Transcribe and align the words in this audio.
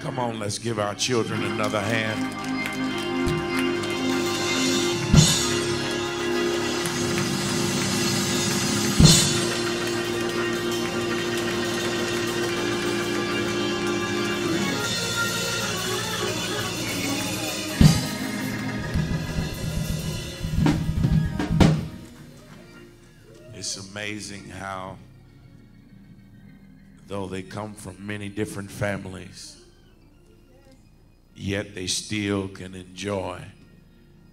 Come 0.00 0.18
on, 0.18 0.38
let's 0.40 0.58
give 0.58 0.78
our 0.78 0.94
children 0.94 1.44
another 1.44 1.78
hand. 1.78 2.36
It's 23.54 23.76
amazing 23.76 24.48
how, 24.48 24.96
though 27.06 27.26
they 27.26 27.42
come 27.42 27.74
from 27.74 28.04
many 28.04 28.30
different 28.30 28.70
families, 28.70 29.59
yet 31.40 31.74
they 31.74 31.86
still 31.86 32.48
can 32.48 32.74
enjoy 32.74 33.40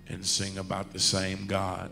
and 0.09 0.25
sing 0.25 0.57
about 0.57 0.91
the 0.91 0.99
same 0.99 1.47
God. 1.47 1.89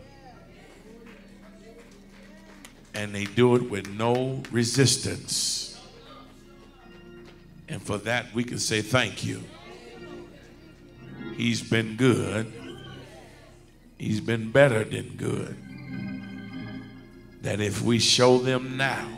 And 2.94 3.14
they 3.14 3.24
do 3.24 3.56
it 3.56 3.70
with 3.70 3.88
no 3.88 4.42
resistance. 4.50 5.80
And 7.68 7.82
for 7.82 7.96
that, 7.98 8.34
we 8.34 8.44
can 8.44 8.58
say 8.58 8.82
thank 8.82 9.24
you. 9.24 9.42
He's 11.34 11.62
been 11.62 11.96
good. 11.96 12.52
He's 13.98 14.20
been 14.20 14.52
better 14.52 14.84
than 14.84 15.16
good. 15.16 15.56
That 17.40 17.60
if 17.60 17.80
we 17.80 17.98
show 17.98 18.38
them 18.38 18.76
now, 18.76 19.08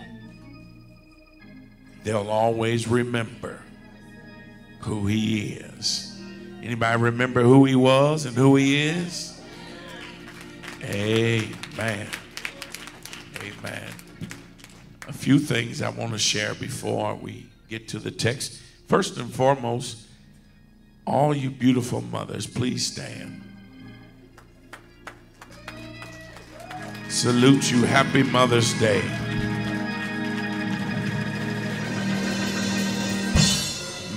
they'll 2.05 2.31
always 2.31 2.87
remember 2.87 3.63
who 4.81 5.07
he 5.07 5.53
is. 5.53 6.19
Anybody 6.63 7.01
remember 7.01 7.43
who 7.43 7.65
he 7.65 7.75
was 7.75 8.27
and 8.27 8.37
who 8.37 8.57
he 8.57 8.89
is? 8.89 9.41
Amen. 10.83 12.07
Amen. 13.41 13.89
A 15.07 15.13
few 15.13 15.39
things 15.39 15.83
I 15.83 15.89
want 15.89 16.13
to 16.13 16.19
share 16.19 16.55
before 16.55 17.15
we 17.15 17.47
get 17.69 17.89
to 17.89 17.99
the 17.99 18.11
text. 18.11 18.61
First 18.87 19.19
and 19.19 19.33
foremost, 19.33 20.07
all 21.07 21.35
you 21.35 21.51
beautiful 21.51 22.01
mothers, 22.01 22.47
please 22.47 22.87
stand. 22.87 23.43
Salute 27.09 27.71
you. 27.71 27.85
Happy 27.85 28.23
Mother's 28.23 28.79
Day. 28.79 29.03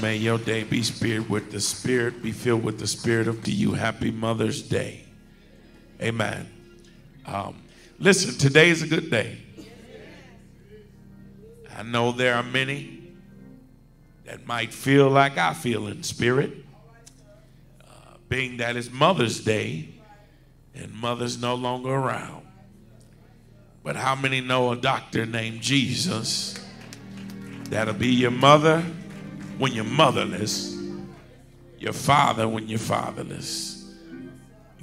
May 0.01 0.17
your 0.17 0.39
day 0.39 0.63
be 0.63 0.81
spirit 0.81 1.29
with 1.29 1.51
the 1.51 1.59
spirit, 1.59 2.23
be 2.23 2.31
filled 2.31 2.63
with 2.63 2.79
the 2.79 2.87
spirit 2.87 3.27
of 3.27 3.43
to 3.43 3.51
you. 3.51 3.73
Happy 3.73 4.09
Mother's 4.09 4.63
Day. 4.63 5.05
Amen. 6.01 6.49
Um, 7.27 7.61
listen, 7.99 8.35
today 8.35 8.71
is 8.71 8.81
a 8.81 8.87
good 8.87 9.11
day. 9.11 9.37
I 11.77 11.83
know 11.83 12.11
there 12.11 12.33
are 12.33 12.41
many 12.41 13.11
that 14.25 14.47
might 14.47 14.73
feel 14.73 15.07
like 15.07 15.37
I 15.37 15.53
feel 15.53 15.85
in 15.85 16.01
spirit, 16.01 16.51
uh, 17.81 18.17
being 18.27 18.57
that 18.57 18.75
it's 18.75 18.91
Mother's 18.91 19.43
Day 19.43 19.89
and 20.73 20.91
mother's 20.93 21.39
no 21.39 21.53
longer 21.53 21.91
around. 21.91 22.47
But 23.83 23.97
how 23.97 24.15
many 24.15 24.41
know 24.41 24.71
a 24.71 24.75
doctor 24.75 25.27
named 25.27 25.61
Jesus 25.61 26.55
that'll 27.69 27.93
be 27.93 28.09
your 28.09 28.31
mother 28.31 28.83
when 29.57 29.73
you're 29.73 29.83
motherless, 29.83 30.77
your 31.79 31.93
father 31.93 32.47
when 32.47 32.67
you're 32.67 32.79
fatherless? 32.79 33.93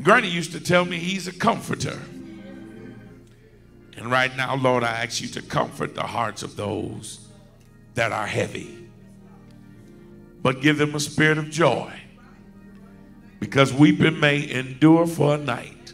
Granny 0.02 0.28
used 0.28 0.52
to 0.52 0.60
tell 0.60 0.84
me 0.84 0.98
he's 0.98 1.27
a 1.27 1.33
comforter. 1.33 2.00
And 3.97 4.10
right 4.10 4.34
now, 4.37 4.54
Lord, 4.56 4.84
I 4.84 5.03
ask 5.03 5.20
you 5.20 5.28
to 5.28 5.42
comfort 5.42 5.94
the 5.94 6.04
hearts 6.04 6.42
of 6.42 6.54
those 6.54 7.26
that 7.94 8.12
are 8.12 8.26
heavy, 8.26 8.88
but 10.41 10.60
give 10.60 10.78
them 10.78 10.94
a 10.94 11.00
spirit 11.00 11.37
of 11.37 11.50
joy 11.50 11.92
because 13.41 13.72
weeping 13.72 14.19
may 14.21 14.48
endure 14.50 15.06
for 15.06 15.34
a 15.34 15.38
night. 15.38 15.92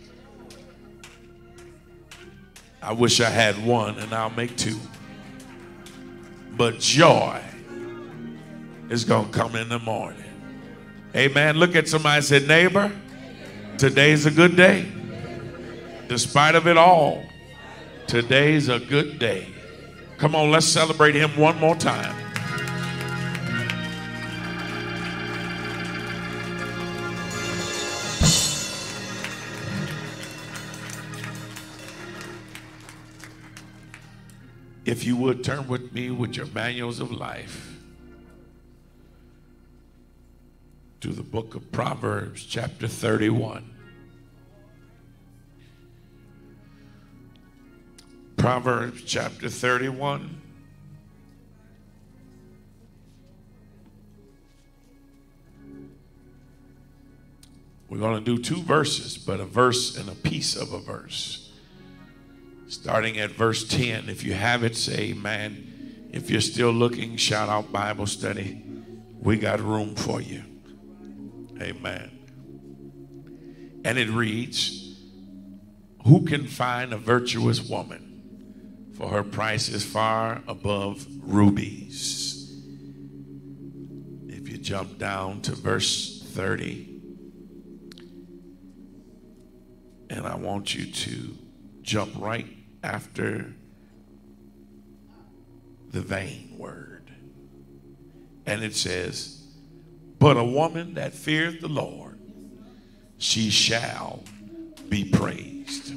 I 2.83 2.93
wish 2.93 3.21
I 3.21 3.31
had 3.31 3.65
one 3.65 3.99
and 3.99 4.13
I'll 4.13 4.31
make 4.31 4.57
two. 4.57 4.79
But 6.57 6.79
joy 6.79 7.41
is 8.95 9.05
going 9.05 9.27
to 9.27 9.33
come 9.33 9.57
in 9.57 9.69
the 9.69 9.79
morning. 9.81 10.23
Amen. 11.17 11.57
Look 11.57 11.75
at 11.75 11.89
somebody 11.89 12.17
and 12.19 12.25
say, 12.25 12.47
neighbor, 12.47 12.93
today's 13.77 14.25
a 14.25 14.31
good 14.31 14.57
day. 14.57 14.87
Despite 16.09 16.55
of 16.55 16.69
it 16.69 16.77
all, 16.77 17.25
today's 18.07 18.69
a 18.69 18.79
good 18.79 19.19
day. 19.19 19.49
Come 20.17 20.37
on, 20.37 20.53
let's 20.53 20.67
celebrate 20.67 21.17
him 21.17 21.37
one 21.37 21.59
more 21.59 21.75
time. 21.75 22.15
If 34.85 35.05
you 35.05 35.17
would 35.17 35.43
turn 35.43 35.67
with 35.67 35.93
me 35.93 36.11
with 36.11 36.37
your 36.37 36.47
manuals 36.47 37.01
of 37.01 37.11
life 37.11 37.75
to 41.05 41.13
the 41.13 41.23
book 41.23 41.55
of 41.55 41.71
Proverbs, 41.71 42.47
chapter 42.47 42.89
31. 42.89 43.71
Proverbs, 48.39 49.03
chapter 49.05 49.51
31. 49.51 50.41
We're 57.91 57.99
going 57.99 58.25
to 58.25 58.25
do 58.25 58.43
two 58.43 58.63
verses, 58.63 59.19
but 59.19 59.41
a 59.41 59.45
verse 59.45 59.99
and 59.99 60.09
a 60.09 60.15
piece 60.15 60.57
of 60.57 60.73
a 60.73 60.79
verse 60.79 61.53
starting 62.67 63.19
at 63.19 63.31
verse 63.31 63.69
10. 63.69 64.09
If 64.09 64.25
you 64.25 64.33
have 64.33 64.65
it, 64.65 64.75
say 64.75 65.11
amen. 65.11 66.09
If 66.13 66.31
you're 66.31 66.41
still 66.41 66.71
looking, 66.71 67.19
shout 67.19 67.51
out 67.51 67.71
Bible 67.71 68.07
study. 68.07 68.65
We 69.21 69.37
got 69.37 69.61
room 69.61 69.97
for 69.97 70.23
you. 70.23 70.45
Amen. 71.61 72.11
And 73.85 73.99
it 73.99 74.09
reads 74.09 74.97
Who 76.05 76.25
can 76.25 76.47
find 76.47 76.93
a 76.93 76.99
virtuous 76.99 77.63
woman? 77.63 78.91
For 78.97 79.09
her 79.09 79.25
price 79.25 79.69
is 79.69 79.85
far 79.85 80.43
above 80.47 81.07
rubies. 81.21 82.33
If 84.29 84.49
you 84.49 84.59
jump 84.59 84.99
down 84.99 85.41
to 85.43 85.53
verse 85.53 86.23
30, 86.33 86.95
and 90.11 90.27
I 90.27 90.37
want 90.37 90.75
you 90.75 90.87
to 90.87 91.37
jump 91.83 92.13
right 92.17 92.47
after 92.85 93.53
the 95.91 96.01
vain 96.01 96.57
word. 96.57 97.11
And 98.47 98.63
it 98.63 98.77
says, 98.77 99.34
But 100.25 100.39
a 100.39 100.45
woman 100.45 100.95
that 100.95 101.13
feareth 101.13 101.61
the 101.61 101.69
Lord, 101.69 102.19
she 103.19 103.51
shall 103.51 104.25
be 104.89 105.05
praised. 105.05 105.93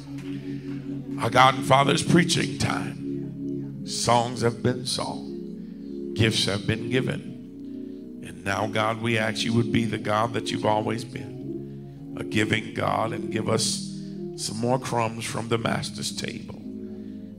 Our 1.21 1.29
God 1.29 1.55
and 1.55 1.65
Father's 1.65 2.03
preaching 2.03 2.57
time. 2.57 3.87
Songs 3.87 4.41
have 4.41 4.61
been 4.61 4.85
sung, 4.85 6.13
gifts 6.13 6.43
have 6.43 6.67
been 6.67 6.89
given. 6.89 8.21
And 8.27 8.43
now, 8.43 8.67
God, 8.67 9.01
we 9.01 9.17
ask 9.17 9.45
you 9.45 9.53
would 9.53 9.71
be 9.71 9.85
the 9.85 9.97
God 9.97 10.33
that 10.33 10.51
you've 10.51 10.65
always 10.65 11.05
been, 11.05 12.17
a 12.19 12.25
giving 12.25 12.73
God, 12.73 13.13
and 13.13 13.31
give 13.31 13.47
us 13.47 13.97
some 14.35 14.57
more 14.57 14.77
crumbs 14.77 15.23
from 15.23 15.47
the 15.47 15.57
master's 15.57 16.13
table. 16.13 16.59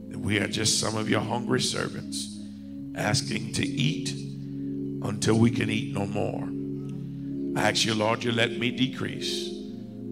That 0.07 0.17
we 0.17 0.39
are 0.39 0.47
just 0.47 0.79
some 0.79 0.97
of 0.97 1.07
your 1.07 1.21
hungry 1.21 1.61
servants 1.61 2.35
asking 2.95 3.53
to 3.53 3.63
eat 3.63 4.09
until 5.03 5.35
we 5.35 5.51
can 5.51 5.69
eat 5.69 5.93
no 5.93 6.07
more. 6.07 6.49
I 7.55 7.69
ask 7.69 7.85
you, 7.85 7.93
Lord, 7.93 8.23
you 8.23 8.31
let 8.31 8.51
me 8.51 8.71
decrease, 8.71 9.49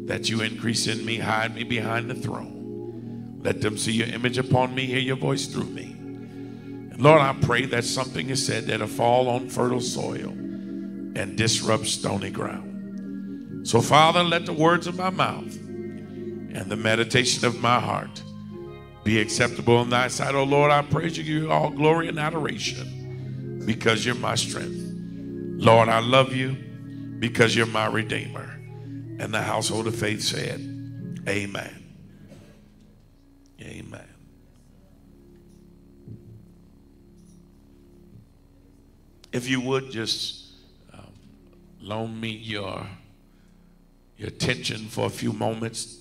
that 0.06 0.30
you 0.30 0.42
increase 0.42 0.88
in 0.88 1.06
me, 1.06 1.18
hide 1.18 1.56
me 1.56 1.64
behind 1.64 2.10
the 2.10 2.16
throne. 2.16 3.40
Let 3.42 3.62
them 3.62 3.78
see 3.78 3.92
your 3.92 4.08
image 4.08 4.38
upon 4.38 4.74
me, 4.74 4.86
hear 4.86 5.00
your 5.00 5.16
voice 5.16 5.46
through 5.46 5.66
me. 5.66 5.96
And 6.00 7.00
Lord, 7.02 7.22
I 7.22 7.34
pray 7.34 7.66
that 7.68 7.84
something 7.84 8.30
is 8.30 8.46
said 8.46 8.66
that'll 8.66 8.88
fall 8.88 9.30
on 9.30 9.50
fertile 9.50 9.82
soil 9.82 10.30
and 10.30 11.38
disrupt 11.38 11.86
stony 11.86 12.30
ground. 12.30 13.68
So, 13.68 13.82
Father, 13.82 14.24
let 14.24 14.46
the 14.46 14.54
words 14.54 14.88
of 14.88 14.98
my 14.98 15.10
mouth 15.10 15.56
and 15.56 16.66
the 16.70 16.76
meditation 16.76 17.46
of 17.46 17.62
my 17.62 17.80
heart 17.80 18.24
be 19.04 19.22
acceptable 19.22 19.82
in 19.82 19.90
thy 19.90 20.10
sight. 20.10 20.36
Oh 20.36 20.44
Lord, 20.44 20.70
I 20.70 20.82
praise 20.82 21.18
you, 21.18 21.24
give 21.24 21.44
you 21.44 21.52
all 21.52 21.70
glory 21.70 22.10
and 22.10 22.20
adoration 22.20 23.64
because 23.66 24.06
you're 24.06 24.16
my 24.16 24.36
strength. 24.36 24.84
Lord, 25.60 25.88
I 25.88 26.00
love 26.00 26.34
you 26.34 26.58
because 27.20 27.56
you're 27.56 27.66
my 27.66 27.88
Redeemer. 27.88 28.60
And 29.20 29.34
the 29.34 29.42
household 29.42 29.88
of 29.88 29.96
faith 29.96 30.22
said, 30.22 30.60
Amen. 31.28 31.84
Amen. 33.62 34.08
If 39.32 39.50
you 39.50 39.60
would 39.62 39.92
just 39.92 40.46
um, 40.94 41.12
loan 41.82 42.20
me 42.20 42.30
your, 42.30 42.88
your 44.18 44.30
attention 44.30 44.88
for 44.88 45.08
a 45.08 45.10
few 45.10 45.34
moments 45.34 45.98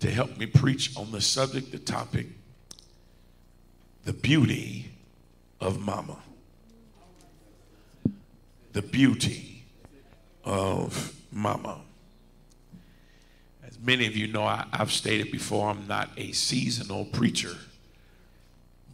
to 0.00 0.10
help 0.10 0.36
me 0.36 0.46
preach 0.46 0.96
on 0.96 1.10
the 1.10 1.20
subject, 1.20 1.72
the 1.72 1.78
topic, 1.78 2.26
the 4.04 4.12
beauty 4.12 4.90
of 5.60 5.80
mama. 5.80 6.18
The 8.72 8.82
beauty 8.82 9.53
of 10.44 11.14
mama. 11.32 11.80
As 13.66 13.78
many 13.78 14.06
of 14.06 14.16
you 14.16 14.26
know, 14.26 14.44
I, 14.44 14.66
have 14.72 14.92
stated 14.92 15.30
before, 15.30 15.70
I'm 15.70 15.86
not 15.86 16.10
a 16.16 16.32
seasonal 16.32 17.06
preacher, 17.06 17.56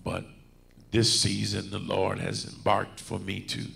but 0.04 0.24
this 0.90 1.20
season 1.20 1.70
the 1.70 1.78
Lord 1.78 2.18
has 2.18 2.52
embarked 2.52 3.00
for 3.00 3.18
me 3.18 3.40
to 3.40 3.66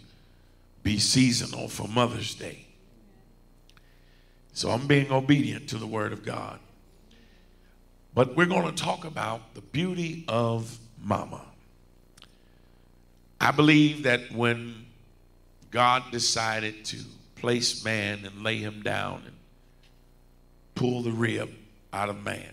be 0.82 0.98
seasonal 0.98 1.68
for 1.68 1.88
Mother's 1.88 2.34
Day. 2.34 2.66
So 4.52 4.70
I'm 4.70 4.86
being 4.86 5.10
obedient 5.10 5.68
to 5.70 5.78
the 5.78 5.86
Word 5.86 6.12
of 6.12 6.24
God. 6.24 6.60
But 8.14 8.36
we're 8.36 8.46
going 8.46 8.72
to 8.72 8.82
talk 8.82 9.04
about 9.04 9.54
the 9.54 9.60
beauty 9.60 10.24
of 10.28 10.78
mama. 11.02 11.42
I 13.40 13.50
believe 13.50 14.04
that 14.04 14.30
when 14.32 14.86
God 15.72 16.04
decided 16.12 16.84
to 16.86 16.98
place 17.36 17.84
man 17.84 18.24
and 18.24 18.42
lay 18.42 18.58
him 18.58 18.82
down 18.82 19.22
and 19.26 19.36
pull 20.74 21.02
the 21.02 21.12
rib 21.12 21.50
out 21.92 22.08
of 22.08 22.22
man, 22.24 22.52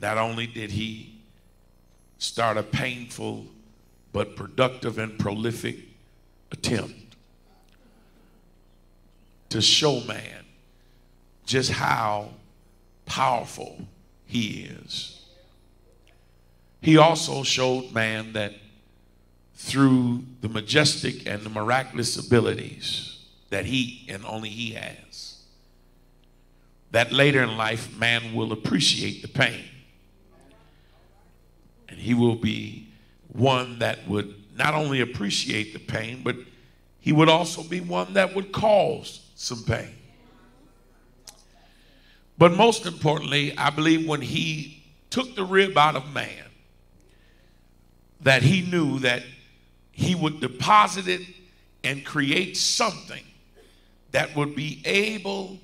not 0.00 0.18
only 0.18 0.46
did 0.46 0.70
he 0.70 1.14
start 2.18 2.56
a 2.56 2.62
painful 2.62 3.46
but 4.12 4.36
productive 4.36 4.98
and 4.98 5.18
prolific 5.18 5.78
attempt 6.52 7.16
to 9.48 9.60
show 9.60 10.00
man 10.00 10.44
just 11.46 11.70
how 11.70 12.30
powerful 13.06 13.86
he 14.26 14.62
is. 14.64 15.22
He 16.80 16.96
also 16.96 17.42
showed 17.42 17.92
man 17.92 18.32
that 18.34 18.52
through 19.54 20.24
the 20.40 20.48
majestic 20.48 21.26
and 21.26 21.42
the 21.42 21.50
miraculous 21.50 22.16
abilities 22.16 23.18
that 23.50 23.66
he 23.66 24.06
and 24.08 24.24
only 24.24 24.48
he 24.48 24.72
has, 24.72 25.42
that 26.90 27.12
later 27.12 27.42
in 27.42 27.56
life 27.56 27.96
man 27.96 28.34
will 28.34 28.52
appreciate 28.52 29.22
the 29.22 29.28
pain. 29.28 29.64
And 31.88 31.98
he 31.98 32.14
will 32.14 32.34
be 32.34 32.88
one 33.32 33.78
that 33.78 34.06
would 34.08 34.34
not 34.56 34.74
only 34.74 35.00
appreciate 35.00 35.72
the 35.72 35.78
pain, 35.78 36.22
but 36.24 36.36
he 37.00 37.12
would 37.12 37.28
also 37.28 37.62
be 37.62 37.80
one 37.80 38.14
that 38.14 38.34
would 38.34 38.52
cause 38.52 39.30
some 39.34 39.62
pain. 39.64 39.94
But 42.36 42.52
most 42.52 42.86
importantly, 42.86 43.56
I 43.56 43.70
believe 43.70 44.08
when 44.08 44.20
he 44.20 44.82
took 45.10 45.36
the 45.36 45.44
rib 45.44 45.78
out 45.78 45.96
of 45.96 46.12
man, 46.12 46.44
that 48.20 48.42
he 48.42 48.62
knew 48.62 48.98
that 49.00 49.22
he 49.94 50.14
would 50.14 50.40
deposit 50.40 51.08
it 51.08 51.22
and 51.82 52.04
create 52.04 52.56
something 52.56 53.22
that 54.10 54.34
would 54.36 54.54
be 54.54 54.82
able 54.84 55.58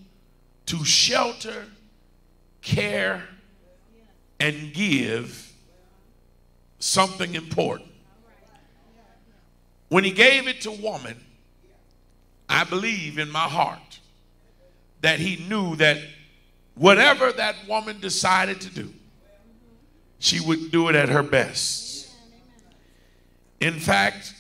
to 0.67 0.85
shelter, 0.85 1.67
care, 2.63 3.25
and 4.39 4.73
give 4.73 5.53
something 6.79 7.35
important. 7.35 7.91
When 9.89 10.05
he 10.05 10.13
gave 10.13 10.47
it 10.47 10.61
to 10.63 10.71
woman, 10.71 11.17
I 12.49 12.65
believe 12.65 13.19
in 13.19 13.31
my 13.31 13.41
heart 13.41 13.99
that 15.01 15.19
he 15.19 15.45
knew 15.49 15.77
that 15.77 15.99
whatever 16.75 17.33
that 17.33 17.57
woman 17.69 18.01
decided 18.01 18.61
to 18.63 18.71
do, 18.71 18.93
she 20.19 20.41
would 20.41 20.71
do 20.71 20.89
it 20.89 20.95
at 20.95 21.09
her 21.09 21.23
best. 21.23 21.90
In 23.61 23.79
fact, 23.79 24.35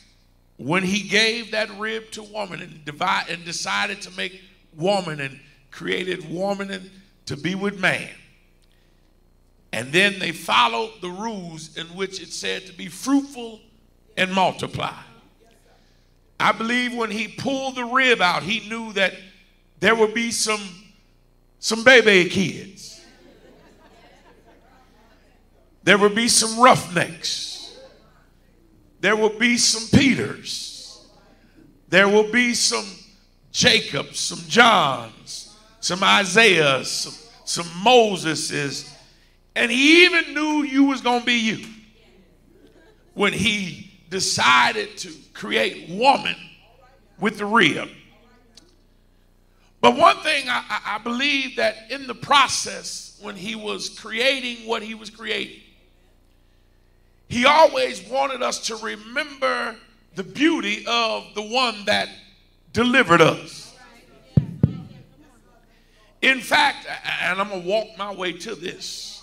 when 0.56 0.82
he 0.82 1.08
gave 1.08 1.52
that 1.52 1.70
rib 1.78 2.11
to 2.12 2.22
woman 2.22 2.61
and, 2.61 2.84
divide, 2.84 3.26
and 3.28 3.44
decided 3.44 4.02
to 4.02 4.11
make 4.12 4.40
woman 4.76 5.20
and 5.20 5.38
created 5.70 6.31
woman 6.31 6.90
to 7.26 7.37
be 7.37 7.55
with 7.55 7.78
man, 7.78 8.11
and 9.72 9.93
then 9.93 10.19
they 10.19 10.32
followed 10.32 10.93
the 11.00 11.08
rules 11.08 11.76
in 11.76 11.87
which 11.88 12.20
it 12.20 12.32
said 12.32 12.67
to 12.67 12.72
be 12.72 12.88
fruitful 12.88 13.61
and 14.17 14.32
multiply. 14.32 14.96
I 16.38 16.52
believe 16.52 16.94
when 16.94 17.11
he 17.11 17.28
pulled 17.28 17.76
the 17.76 17.84
rib 17.84 18.20
out, 18.20 18.43
he 18.43 18.69
knew 18.69 18.93
that 18.94 19.14
there 19.78 19.94
would 19.94 20.14
be 20.14 20.31
some 20.31 20.61
some 21.58 21.84
baby 21.84 22.28
kids. 22.31 23.00
There 25.82 25.99
would 25.99 26.14
be 26.14 26.28
some 26.28 26.58
roughnecks. 26.61 27.50
There 29.00 29.17
will 29.17 29.38
be 29.38 29.56
some 29.56 29.99
Peters. 29.99 31.06
There 31.88 32.08
will 32.08 32.31
be 32.31 32.55
some 32.55 32.87
Jacobs, 33.50 34.20
some 34.20 34.44
Johns, 34.47 35.56
some 35.81 36.05
Isaiahs, 36.05 36.91
some, 36.91 37.14
some 37.44 37.67
Moseses. 37.82 38.93
And 39.56 39.70
he 39.70 40.05
even 40.05 40.35
knew 40.35 40.62
you 40.62 40.85
was 40.85 41.00
going 41.00 41.20
to 41.20 41.26
be 41.26 41.38
you 41.38 41.67
when 43.14 43.32
he 43.32 43.91
decided 44.08 44.97
to 44.99 45.12
create 45.35 45.88
woman 45.91 46.37
with 47.19 47.38
the 47.38 47.46
rib. 47.46 47.88
But 49.81 49.96
one 49.96 50.19
thing 50.19 50.44
I, 50.49 50.81
I, 50.85 50.99
believe 50.99 51.56
that 51.56 51.91
in 51.91 52.06
the 52.06 52.14
process, 52.14 53.19
when 53.23 53.35
he 53.35 53.55
was 53.55 53.88
creating 53.88 54.67
what 54.67 54.82
he 54.82 54.94
was 54.94 55.08
creating, 55.08 55.61
he 57.31 57.47
always 57.47 58.03
wanted 58.09 58.43
us 58.43 58.67
to 58.67 58.77
remember 58.77 59.77
the 60.17 60.25
beauty 60.25 60.85
of 60.87 61.32
the 61.35 61.43
one 61.43 61.85
that 61.87 62.09
delivered 62.73 63.21
us. 63.21 63.73
In 66.20 66.41
fact, 66.41 66.87
and 67.22 67.41
I'm 67.41 67.49
going 67.49 67.63
to 67.63 67.69
walk 67.69 67.87
my 67.96 68.13
way 68.13 68.32
to 68.32 68.55
this, 68.55 69.22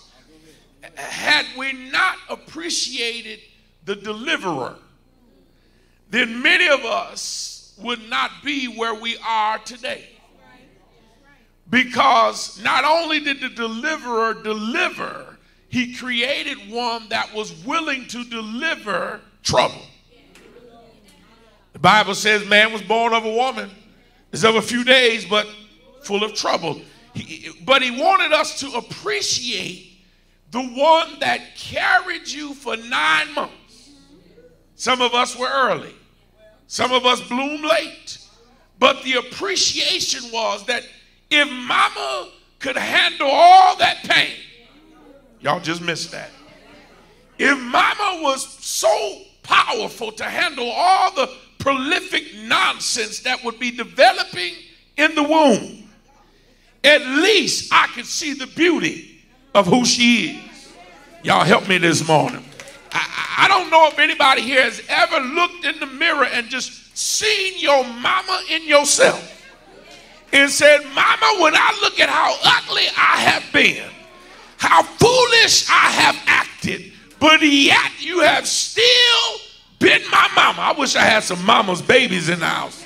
had 0.96 1.46
we 1.56 1.72
not 1.90 2.16
appreciated 2.30 3.40
the 3.84 3.94
deliverer, 3.94 4.76
then 6.10 6.42
many 6.42 6.66
of 6.66 6.84
us 6.86 7.74
would 7.78 8.08
not 8.08 8.30
be 8.42 8.66
where 8.66 8.94
we 8.94 9.18
are 9.18 9.58
today. 9.58 10.08
Because 11.68 12.60
not 12.64 12.84
only 12.84 13.20
did 13.20 13.40
the 13.40 13.50
deliverer 13.50 14.32
deliver, 14.42 15.37
he 15.68 15.94
created 15.94 16.70
one 16.70 17.08
that 17.10 17.34
was 17.34 17.52
willing 17.64 18.06
to 18.08 18.24
deliver 18.24 19.20
trouble. 19.42 19.82
The 21.72 21.78
Bible 21.78 22.14
says 22.14 22.46
man 22.48 22.72
was 22.72 22.82
born 22.82 23.12
of 23.12 23.24
a 23.24 23.32
woman. 23.32 23.70
It's 24.32 24.44
of 24.44 24.56
a 24.56 24.62
few 24.62 24.84
days, 24.84 25.24
but 25.24 25.46
full 26.02 26.24
of 26.24 26.34
trouble. 26.34 26.80
He, 27.14 27.50
but 27.64 27.82
he 27.82 27.90
wanted 27.90 28.32
us 28.32 28.60
to 28.60 28.72
appreciate 28.72 29.98
the 30.50 30.62
one 30.62 31.20
that 31.20 31.56
carried 31.56 32.28
you 32.28 32.54
for 32.54 32.76
nine 32.76 33.34
months. 33.34 33.90
Some 34.76 35.02
of 35.02 35.12
us 35.12 35.36
were 35.36 35.50
early, 35.50 35.94
some 36.66 36.92
of 36.92 37.04
us 37.04 37.20
bloomed 37.20 37.64
late. 37.64 38.18
But 38.78 39.02
the 39.02 39.14
appreciation 39.14 40.30
was 40.32 40.64
that 40.66 40.84
if 41.30 41.50
mama 41.50 42.30
could 42.60 42.76
handle 42.76 43.28
all 43.28 43.76
that 43.76 44.04
pain, 44.04 44.36
y'all 45.40 45.60
just 45.60 45.82
missed 45.82 46.12
that. 46.12 46.30
If 47.38 47.58
mama 47.58 48.22
was 48.22 48.46
so 48.46 49.22
powerful 49.42 50.12
to 50.12 50.24
handle 50.24 50.68
all 50.70 51.14
the 51.14 51.32
prolific 51.58 52.24
nonsense 52.42 53.20
that 53.20 53.42
would 53.44 53.58
be 53.58 53.70
developing 53.70 54.54
in 54.96 55.14
the 55.14 55.22
womb, 55.22 55.88
at 56.84 57.00
least 57.02 57.72
I 57.72 57.86
could 57.88 58.06
see 58.06 58.34
the 58.34 58.46
beauty 58.46 59.20
of 59.54 59.66
who 59.66 59.84
she 59.84 60.36
is. 60.36 60.72
Y'all 61.22 61.44
help 61.44 61.68
me 61.68 61.78
this 61.78 62.06
morning. 62.06 62.44
I, 62.92 63.44
I, 63.44 63.48
don't 63.48 63.70
know 63.70 63.88
if 63.88 63.98
anybody 63.98 64.42
here 64.42 64.62
has 64.62 64.80
ever 64.88 65.20
looked 65.20 65.64
in 65.64 65.78
the 65.80 65.86
mirror 65.86 66.24
and 66.24 66.48
just 66.48 66.96
seen 66.96 67.58
your 67.58 67.84
mama 67.84 68.40
in 68.50 68.66
yourself 68.66 69.34
and 70.32 70.50
said, 70.50 70.84
Mama, 70.94 71.36
when 71.40 71.54
I 71.54 71.78
look 71.82 72.00
at 72.00 72.08
how 72.08 72.34
ugly 72.44 72.84
I 72.96 73.20
have 73.20 73.44
been, 73.52 73.90
how 74.58 74.82
foolish 74.82 75.68
I 75.70 75.90
have 75.90 76.16
acted, 76.26 76.92
but 77.18 77.40
yet 77.42 77.92
you 78.00 78.20
have 78.20 78.46
still 78.46 79.40
been 79.78 80.02
my 80.10 80.28
mama. 80.34 80.60
I 80.60 80.72
wish 80.78 80.96
I 80.96 81.02
had 81.02 81.22
some 81.22 81.44
mama's 81.46 81.80
babies 81.80 82.28
in 82.28 82.40
the 82.40 82.46
house. 82.46 82.84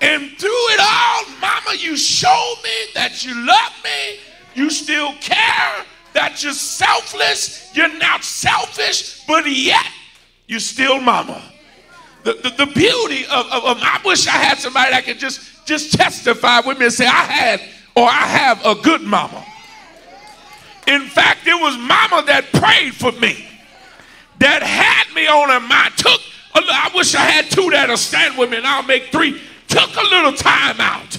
And 0.00 0.30
through 0.38 0.50
it 0.50 0.80
all, 0.80 1.24
mama, 1.40 1.76
you 1.78 1.96
showed 1.96 2.56
me 2.64 2.92
that 2.94 3.24
you 3.24 3.34
love 3.46 3.72
me. 3.84 4.18
You 4.54 4.70
still 4.70 5.12
care, 5.20 5.84
that 6.14 6.42
you're 6.42 6.52
selfless. 6.52 7.70
You're 7.74 7.96
not 7.98 8.24
selfish, 8.24 9.24
but 9.26 9.46
yet 9.48 9.86
you're 10.48 10.58
still 10.58 11.00
mama. 11.00 11.40
The, 12.24 12.32
the, 12.32 12.64
the 12.64 12.72
beauty 12.72 13.24
of, 13.26 13.46
of, 13.46 13.64
of, 13.64 13.78
I 13.80 14.00
wish 14.04 14.26
I 14.26 14.32
had 14.32 14.58
somebody 14.58 14.90
that 14.90 15.04
could 15.04 15.18
just, 15.18 15.66
just 15.66 15.92
testify 15.92 16.60
with 16.66 16.78
me 16.78 16.86
and 16.86 16.94
say, 16.94 17.06
I 17.06 17.10
had 17.10 17.60
or 17.94 18.06
I 18.08 18.26
have 18.26 18.64
a 18.64 18.74
good 18.74 19.02
mama. 19.02 19.44
In 20.90 21.02
fact, 21.02 21.46
it 21.46 21.54
was 21.54 21.78
mama 21.78 22.26
that 22.26 22.50
prayed 22.52 22.94
for 22.94 23.12
me, 23.12 23.46
that 24.40 24.60
had 24.60 25.14
me 25.14 25.28
on 25.28 25.48
her 25.48 25.60
mind. 25.60 25.96
Took, 25.96 26.20
I 26.52 26.90
wish 26.92 27.14
I 27.14 27.20
had 27.20 27.48
two 27.48 27.70
that'll 27.70 27.96
stand 27.96 28.36
with 28.36 28.50
me 28.50 28.56
and 28.56 28.66
I'll 28.66 28.82
make 28.82 29.12
three. 29.12 29.40
Took 29.68 29.94
a 29.94 30.02
little 30.02 30.32
time 30.32 30.80
out 30.80 31.16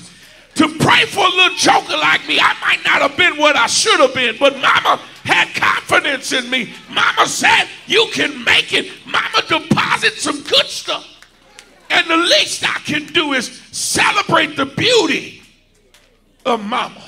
to 0.56 0.68
pray 0.68 1.06
for 1.06 1.26
a 1.26 1.30
little 1.30 1.56
joker 1.56 1.96
like 1.96 2.28
me. 2.28 2.38
I 2.38 2.54
might 2.60 2.84
not 2.84 3.02
have 3.02 3.16
been 3.16 3.38
what 3.38 3.56
I 3.56 3.68
should 3.68 3.98
have 4.02 4.14
been, 4.14 4.36
but 4.38 4.56
mama 4.56 5.00
had 5.24 5.48
confidence 5.56 6.34
in 6.34 6.50
me. 6.50 6.74
Mama 6.90 7.26
said, 7.26 7.70
You 7.88 8.08
can 8.12 8.44
make 8.44 8.74
it. 8.74 8.92
Mama 9.06 9.42
deposit 9.48 10.16
some 10.16 10.44
good 10.44 10.66
stuff. 10.66 11.08
And 11.90 12.10
the 12.10 12.18
least 12.18 12.68
I 12.68 12.80
can 12.80 13.06
do 13.06 13.32
is 13.32 13.62
celebrate 13.72 14.58
the 14.58 14.66
beauty 14.66 15.44
of 16.46 16.62
mama. 16.62 17.04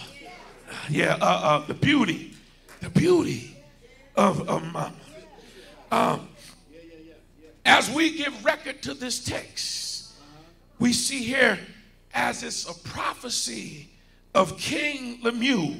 Yeah, 0.89 1.17
uh, 1.22 1.25
uh, 1.25 1.65
the 1.65 1.74
beauty, 1.74 2.33
the 2.84 2.90
beauty 2.90 3.56
of, 4.16 4.48
of 4.50 4.62
mama. 4.62 4.94
Um, 5.92 6.28
as 7.66 7.90
we 7.90 8.16
give 8.18 8.44
record 8.44 8.82
to 8.84 8.94
this 8.94 9.24
text, 9.24 10.13
we 10.80 10.92
see 10.92 11.24
here 11.24 11.58
as 12.13 12.44
it's 12.44 12.70
a 12.70 12.74
prophecy 12.90 13.90
of 14.36 14.58
King 14.58 15.20
Lemuel, 15.24 15.75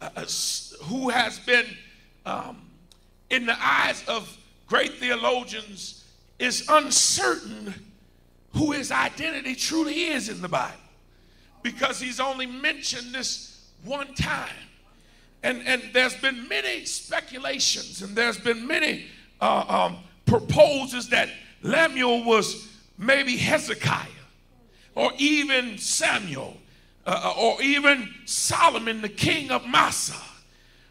uh, 0.00 0.10
uh 0.16 0.24
who 0.84 1.08
has 1.08 1.38
been, 1.38 1.66
um, 2.26 2.62
in 3.30 3.46
the 3.46 3.56
eyes 3.60 4.04
of 4.08 4.36
great 4.66 4.94
theologians, 4.94 6.04
is 6.40 6.66
uncertain 6.68 7.74
who 8.54 8.72
his 8.72 8.90
identity 8.90 9.54
truly 9.54 10.06
is 10.06 10.28
in 10.28 10.40
the 10.42 10.48
Bible 10.48 10.74
because 11.62 12.00
he's 12.00 12.18
only 12.18 12.46
mentioned 12.46 13.14
this 13.14 13.70
one 13.84 14.12
time. 14.14 14.67
And, 15.42 15.62
and 15.66 15.82
there's 15.92 16.16
been 16.16 16.48
many 16.48 16.84
speculations 16.84 18.02
and 18.02 18.16
there's 18.16 18.38
been 18.38 18.66
many 18.66 19.06
uh, 19.40 19.64
um, 19.68 19.98
proposals 20.26 21.08
that 21.10 21.28
Lemuel 21.62 22.24
was 22.24 22.68
maybe 22.98 23.36
Hezekiah 23.36 24.06
or 24.98 25.12
even 25.16 25.78
Samuel, 25.78 26.56
uh, 27.06 27.20
uh, 27.24 27.40
or 27.40 27.62
even 27.62 28.12
Solomon, 28.24 29.00
the 29.00 29.08
king 29.08 29.52
of 29.52 29.64
Massa, 29.64 30.20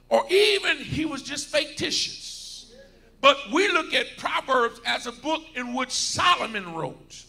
or 0.08 0.24
even 0.32 0.78
he 0.78 1.04
was 1.04 1.22
just 1.22 1.48
fictitious. 1.48 2.74
But 3.20 3.38
we 3.52 3.68
look 3.68 3.94
at 3.94 4.16
Proverbs 4.16 4.80
as 4.86 5.08
a 5.08 5.12
book 5.12 5.44
in 5.56 5.74
which 5.74 5.92
Solomon 5.92 6.74
wrote, 6.74 7.24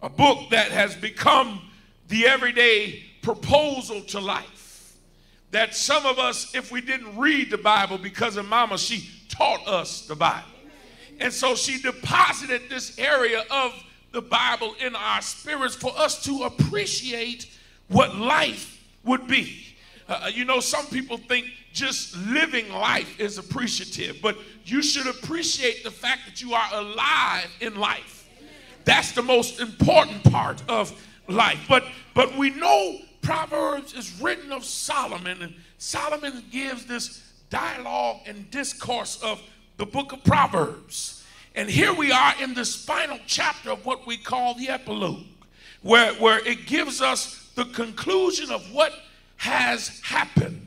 a 0.00 0.08
book 0.08 0.50
that 0.50 0.70
has 0.70 0.94
become 0.94 1.62
the 2.06 2.26
everyday 2.26 3.02
proposal 3.22 4.00
to 4.02 4.20
life. 4.20 4.57
That 5.50 5.74
some 5.74 6.04
of 6.04 6.18
us, 6.18 6.54
if 6.54 6.70
we 6.70 6.80
didn't 6.80 7.16
read 7.16 7.50
the 7.50 7.58
Bible 7.58 7.98
because 7.98 8.36
of 8.36 8.46
mama, 8.46 8.76
she 8.78 9.08
taught 9.28 9.66
us 9.66 10.06
the 10.06 10.14
Bible. 10.14 10.48
And 11.20 11.32
so 11.32 11.54
she 11.54 11.80
deposited 11.80 12.62
this 12.68 12.98
area 12.98 13.44
of 13.50 13.72
the 14.12 14.22
Bible 14.22 14.74
in 14.80 14.94
our 14.94 15.20
spirits 15.22 15.74
for 15.74 15.92
us 15.96 16.22
to 16.24 16.44
appreciate 16.44 17.48
what 17.88 18.16
life 18.16 18.82
would 19.04 19.26
be. 19.26 19.64
Uh, 20.08 20.20
uh, 20.24 20.26
you 20.28 20.44
know, 20.44 20.60
some 20.60 20.86
people 20.86 21.16
think 21.16 21.46
just 21.72 22.16
living 22.16 22.70
life 22.72 23.20
is 23.20 23.38
appreciative, 23.38 24.18
but 24.22 24.36
you 24.64 24.82
should 24.82 25.06
appreciate 25.06 25.84
the 25.84 25.90
fact 25.90 26.22
that 26.26 26.40
you 26.40 26.54
are 26.54 26.68
alive 26.72 27.50
in 27.60 27.76
life. 27.76 28.28
That's 28.84 29.12
the 29.12 29.22
most 29.22 29.60
important 29.60 30.24
part 30.24 30.62
of 30.68 30.98
life. 31.28 31.60
But 31.68 31.84
but 32.14 32.36
we 32.38 32.50
know 32.50 32.98
Proverbs 33.28 33.92
is 33.92 34.18
written 34.22 34.52
of 34.52 34.64
Solomon, 34.64 35.42
and 35.42 35.54
Solomon 35.76 36.44
gives 36.50 36.86
this 36.86 37.22
dialogue 37.50 38.20
and 38.24 38.50
discourse 38.50 39.22
of 39.22 39.38
the 39.76 39.84
book 39.84 40.12
of 40.12 40.24
Proverbs. 40.24 41.26
And 41.54 41.68
here 41.68 41.92
we 41.92 42.10
are 42.10 42.32
in 42.40 42.54
this 42.54 42.74
final 42.74 43.18
chapter 43.26 43.70
of 43.70 43.84
what 43.84 44.06
we 44.06 44.16
call 44.16 44.54
the 44.54 44.70
epilogue, 44.70 45.26
where, 45.82 46.14
where 46.14 46.38
it 46.48 46.64
gives 46.64 47.02
us 47.02 47.50
the 47.54 47.66
conclusion 47.66 48.50
of 48.50 48.62
what 48.72 48.94
has 49.36 50.00
happened. 50.00 50.66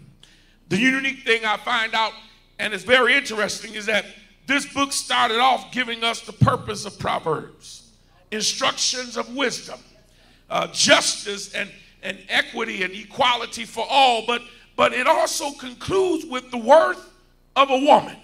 The 0.70 0.78
unique 0.78 1.24
thing 1.24 1.44
I 1.44 1.58
find 1.58 1.96
out, 1.96 2.14
and 2.60 2.76
it's 2.76 2.84
very 2.84 3.16
interesting, 3.16 3.74
is 3.74 3.88
that 3.88 4.06
this 4.46 4.72
book 4.72 4.94
started 4.94 5.40
off 5.40 5.72
giving 5.72 6.04
us 6.04 6.22
the 6.22 6.34
purpose 6.34 6.86
of 6.86 7.00
Proverbs, 7.00 7.90
instructions 8.30 9.18
of 9.18 9.36
wisdom, 9.36 9.80
uh, 10.48 10.68
justice, 10.68 11.56
and, 11.56 11.68
and 12.04 12.18
equity 12.30 12.84
and 12.84 12.94
equality 12.94 13.66
for 13.66 13.86
all, 13.90 14.26
but, 14.26 14.42
but 14.76 14.94
it 14.94 15.08
also 15.08 15.52
concludes 15.52 16.26
with 16.26 16.50
the 16.52 16.58
worth 16.58 17.10
of 17.56 17.70
a 17.70 17.78
woman. 17.78 18.18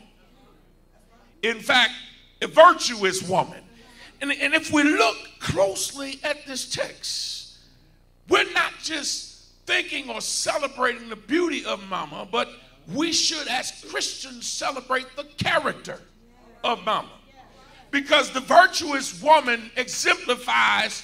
In 1.43 1.59
fact, 1.59 1.93
a 2.41 2.47
virtuous 2.47 3.27
woman. 3.27 3.61
And, 4.21 4.31
and 4.31 4.53
if 4.53 4.71
we 4.71 4.83
look 4.83 5.17
closely 5.39 6.19
at 6.23 6.45
this 6.45 6.69
text, 6.69 7.57
we're 8.29 8.51
not 8.53 8.73
just 8.81 9.45
thinking 9.65 10.09
or 10.09 10.21
celebrating 10.21 11.09
the 11.09 11.15
beauty 11.15 11.63
of 11.65 11.87
mama, 11.87 12.27
but 12.31 12.49
we 12.93 13.11
should, 13.11 13.47
as 13.47 13.85
Christians, 13.89 14.47
celebrate 14.47 15.05
the 15.15 15.25
character 15.37 15.99
of 16.63 16.83
mama. 16.85 17.11
Because 17.91 18.31
the 18.31 18.39
virtuous 18.41 19.21
woman 19.21 19.71
exemplifies 19.75 21.03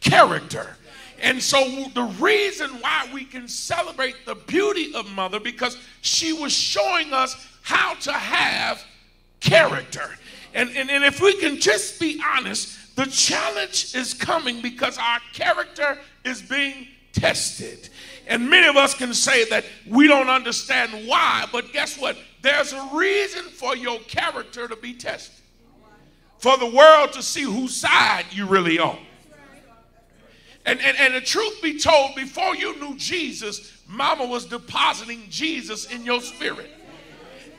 character. 0.00 0.76
And 1.22 1.40
so 1.40 1.86
the 1.94 2.02
reason 2.02 2.68
why 2.80 3.08
we 3.14 3.24
can 3.24 3.46
celebrate 3.46 4.26
the 4.26 4.34
beauty 4.34 4.92
of 4.92 5.08
mother 5.12 5.38
because 5.38 5.76
she 6.00 6.32
was 6.32 6.52
showing 6.52 7.12
us 7.12 7.36
how 7.62 7.94
to 7.94 8.12
have 8.12 8.84
character. 9.38 10.10
And, 10.52 10.70
and, 10.76 10.90
and 10.90 11.04
if 11.04 11.20
we 11.20 11.38
can 11.38 11.60
just 11.60 12.00
be 12.00 12.20
honest, 12.34 12.96
the 12.96 13.06
challenge 13.06 13.94
is 13.94 14.12
coming 14.12 14.60
because 14.60 14.98
our 14.98 15.20
character 15.32 15.96
is 16.24 16.42
being 16.42 16.88
tested. 17.12 17.88
And 18.26 18.50
many 18.50 18.66
of 18.66 18.76
us 18.76 18.92
can 18.92 19.14
say 19.14 19.44
that 19.48 19.64
we 19.88 20.08
don't 20.08 20.28
understand 20.28 21.06
why, 21.06 21.46
but 21.52 21.72
guess 21.72 21.98
what? 21.98 22.16
There's 22.42 22.72
a 22.72 22.90
reason 22.92 23.44
for 23.44 23.76
your 23.76 24.00
character 24.00 24.66
to 24.66 24.74
be 24.74 24.92
tested. 24.92 25.44
For 26.38 26.56
the 26.58 26.66
world 26.66 27.12
to 27.12 27.22
see 27.22 27.42
whose 27.42 27.76
side 27.76 28.24
you 28.32 28.46
really 28.46 28.80
on. 28.80 28.98
And, 30.64 30.80
and, 30.80 30.96
and 30.98 31.14
the 31.14 31.20
truth 31.20 31.60
be 31.60 31.78
told, 31.78 32.14
before 32.14 32.54
you 32.54 32.78
knew 32.78 32.96
Jesus, 32.96 33.72
mama 33.88 34.24
was 34.24 34.46
depositing 34.46 35.24
Jesus 35.28 35.86
in 35.86 36.04
your 36.04 36.20
spirit. 36.20 36.70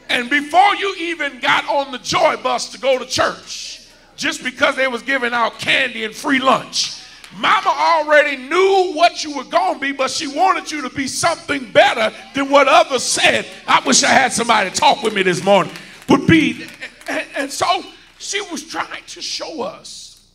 And 0.09 0.29
before 0.29 0.75
you 0.75 0.95
even 0.97 1.39
got 1.39 1.67
on 1.67 1.91
the 1.91 1.97
joy 1.97 2.37
bus 2.37 2.69
to 2.71 2.79
go 2.79 2.97
to 2.97 3.05
church, 3.05 3.87
just 4.15 4.43
because 4.43 4.75
they 4.75 4.87
was 4.87 5.01
giving 5.01 5.33
out 5.33 5.59
candy 5.59 6.05
and 6.05 6.15
free 6.15 6.39
lunch, 6.39 7.01
mama 7.37 7.69
already 7.69 8.37
knew 8.37 8.93
what 8.93 9.23
you 9.23 9.35
were 9.35 9.43
going 9.43 9.75
to 9.75 9.79
be, 9.79 9.91
but 9.91 10.09
she 10.09 10.27
wanted 10.27 10.71
you 10.71 10.81
to 10.81 10.89
be 10.89 11.07
something 11.07 11.71
better 11.71 12.15
than 12.35 12.49
what 12.49 12.67
others 12.67 13.03
said. 13.03 13.45
I 13.67 13.81
wish 13.85 14.03
I 14.03 14.09
had 14.09 14.31
somebody 14.31 14.69
talk 14.69 15.03
with 15.03 15.13
me 15.13 15.23
this 15.23 15.43
morning. 15.43 15.73
Would 16.09 16.27
be, 16.27 16.67
and, 17.07 17.25
and 17.35 17.51
so 17.51 17.83
she 18.17 18.39
was 18.41 18.65
trying 18.65 19.03
to 19.07 19.21
show 19.21 19.61
us 19.63 20.29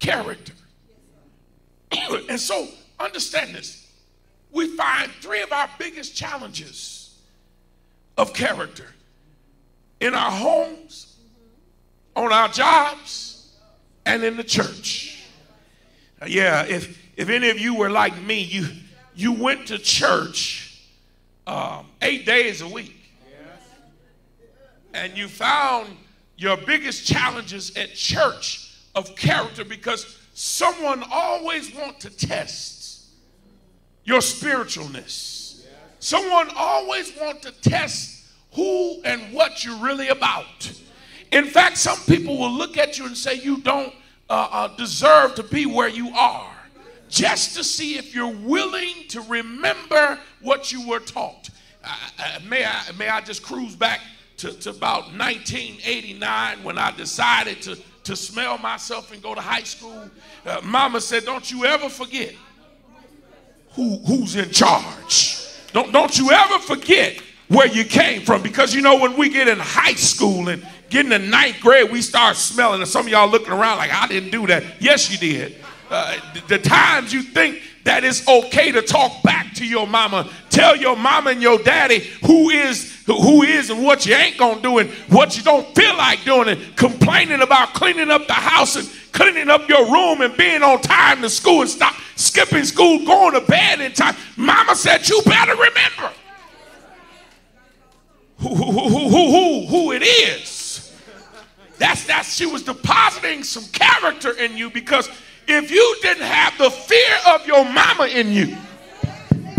character. 0.00 0.52
and 2.28 2.38
so 2.38 2.68
understand 2.98 3.54
this. 3.54 3.86
We 4.50 4.76
find 4.76 5.10
three 5.20 5.42
of 5.42 5.52
our 5.52 5.68
biggest 5.78 6.16
challenges 6.16 7.18
of 8.16 8.32
character 8.32 8.86
in 10.00 10.14
our 10.14 10.30
homes, 10.30 11.16
on 12.16 12.32
our 12.32 12.48
jobs, 12.48 13.54
and 14.06 14.24
in 14.24 14.36
the 14.36 14.44
church. 14.44 15.24
Yeah, 16.26 16.64
if, 16.64 16.98
if 17.16 17.28
any 17.28 17.50
of 17.50 17.58
you 17.58 17.74
were 17.74 17.90
like 17.90 18.20
me, 18.22 18.40
you, 18.42 18.66
you 19.14 19.32
went 19.32 19.68
to 19.68 19.78
church 19.78 20.82
um, 21.46 21.86
eight 22.02 22.26
days 22.26 22.60
a 22.62 22.68
week. 22.68 22.94
And 24.94 25.16
you 25.16 25.28
found 25.28 25.88
your 26.36 26.56
biggest 26.56 27.06
challenges 27.06 27.76
at 27.76 27.94
church 27.94 28.74
of 28.94 29.14
character 29.14 29.64
because 29.64 30.17
someone 30.38 31.02
always 31.10 31.74
want 31.74 31.98
to 32.00 32.10
test 32.10 33.08
your 34.04 34.20
spiritualness 34.20 35.38
Someone 36.00 36.48
always 36.56 37.14
want 37.16 37.42
to 37.42 37.52
test 37.60 38.24
who 38.52 39.00
and 39.04 39.32
what 39.32 39.64
you're 39.64 39.78
really 39.78 40.08
about. 40.08 40.72
In 41.32 41.44
fact, 41.46 41.76
some 41.76 41.98
people 42.06 42.38
will 42.38 42.52
look 42.52 42.78
at 42.78 42.98
you 42.98 43.06
and 43.06 43.16
say 43.16 43.34
you 43.34 43.58
don't 43.58 43.92
uh, 44.30 44.48
uh, 44.50 44.76
deserve 44.76 45.34
to 45.34 45.42
be 45.42 45.66
where 45.66 45.88
you 45.88 46.10
are 46.10 46.54
just 47.08 47.56
to 47.56 47.64
see 47.64 47.96
if 47.96 48.14
you're 48.14 48.34
willing 48.34 49.08
to 49.08 49.20
remember 49.22 50.18
what 50.40 50.72
you 50.72 50.86
were 50.86 51.00
taught. 51.00 51.50
May, 52.46 52.64
I, 52.64 52.82
may 52.98 53.08
I 53.08 53.20
just 53.22 53.42
cruise 53.42 53.74
back 53.74 54.00
to, 54.38 54.52
to 54.52 54.70
about 54.70 55.04
1989 55.16 56.62
when 56.62 56.78
I 56.78 56.90
decided 56.92 57.62
to, 57.62 57.78
to 58.08 58.16
smell 58.16 58.58
myself 58.58 59.12
and 59.12 59.22
go 59.22 59.34
to 59.34 59.40
high 59.40 59.62
school? 59.62 60.10
Uh, 60.44 60.60
Mama 60.64 61.00
said, 61.00 61.24
Don't 61.24 61.50
you 61.50 61.64
ever 61.64 61.88
forget 61.88 62.34
who, 63.78 63.98
who's 63.98 64.34
in 64.34 64.50
charge. 64.50 65.38
Don't, 65.72 65.92
don't 65.92 66.18
you 66.18 66.30
ever 66.32 66.58
forget 66.58 67.20
where 67.46 67.68
you 67.68 67.84
came 67.84 68.22
from 68.22 68.42
because 68.42 68.74
you 68.74 68.80
know 68.80 68.98
when 68.98 69.16
we 69.16 69.28
get 69.28 69.46
in 69.46 69.58
high 69.58 69.94
school 69.94 70.48
and 70.48 70.66
get 70.90 71.08
the 71.08 71.18
ninth 71.18 71.60
grade, 71.60 71.90
we 71.90 72.02
start 72.02 72.36
smelling, 72.36 72.80
and 72.80 72.88
some 72.88 73.06
of 73.06 73.12
y'all 73.12 73.28
looking 73.28 73.52
around 73.52 73.78
like, 73.78 73.92
I 73.92 74.08
didn't 74.08 74.30
do 74.30 74.46
that. 74.48 74.64
Yes, 74.80 75.10
you 75.10 75.18
did. 75.18 75.56
Uh, 75.90 76.18
the 76.48 76.58
times 76.58 77.12
you 77.12 77.22
think 77.22 77.62
that 77.88 78.04
it's 78.04 78.28
okay 78.28 78.70
to 78.70 78.82
talk 78.82 79.22
back 79.22 79.54
to 79.54 79.66
your 79.66 79.86
mama, 79.86 80.28
tell 80.50 80.76
your 80.76 80.94
mama 80.94 81.30
and 81.30 81.40
your 81.40 81.58
daddy 81.58 82.00
who 82.26 82.50
is 82.50 83.02
who 83.06 83.42
is 83.42 83.70
and 83.70 83.82
what 83.82 84.04
you 84.04 84.14
ain't 84.14 84.36
gonna 84.36 84.60
do 84.60 84.76
and 84.76 84.90
what 85.08 85.38
you 85.38 85.42
don't 85.42 85.74
feel 85.74 85.96
like 85.96 86.22
doing 86.22 86.48
and 86.48 86.76
complaining 86.76 87.40
about 87.40 87.72
cleaning 87.72 88.10
up 88.10 88.26
the 88.26 88.34
house 88.34 88.76
and 88.76 88.86
cleaning 89.12 89.48
up 89.48 89.66
your 89.70 89.90
room 89.90 90.20
and 90.20 90.36
being 90.36 90.62
on 90.62 90.78
time 90.82 91.22
to 91.22 91.30
school 91.30 91.62
and 91.62 91.70
stop 91.70 91.94
skipping 92.14 92.64
school, 92.64 93.06
going 93.06 93.32
to 93.32 93.40
bed 93.40 93.80
in 93.80 93.90
time. 93.92 94.14
Mama 94.36 94.74
said 94.74 95.08
you 95.08 95.22
better 95.24 95.52
remember 95.52 96.12
who, 98.36 98.54
who, 98.54 98.70
who, 98.70 99.08
who, 99.08 99.08
who, 99.08 99.66
who 99.66 99.92
it 99.92 100.02
is. 100.02 100.94
That's 101.78 102.04
that 102.06 102.26
she 102.26 102.44
was 102.44 102.64
depositing 102.64 103.44
some 103.44 103.64
character 103.72 104.32
in 104.32 104.58
you 104.58 104.68
because 104.68 105.08
if 105.48 105.70
you 105.70 105.96
didn't 106.02 106.24
have 106.24 106.56
the 106.58 106.70
fear 106.70 107.16
of 107.34 107.46
your 107.46 107.64
mama 107.64 108.06
in 108.06 108.32
you, 108.32 108.56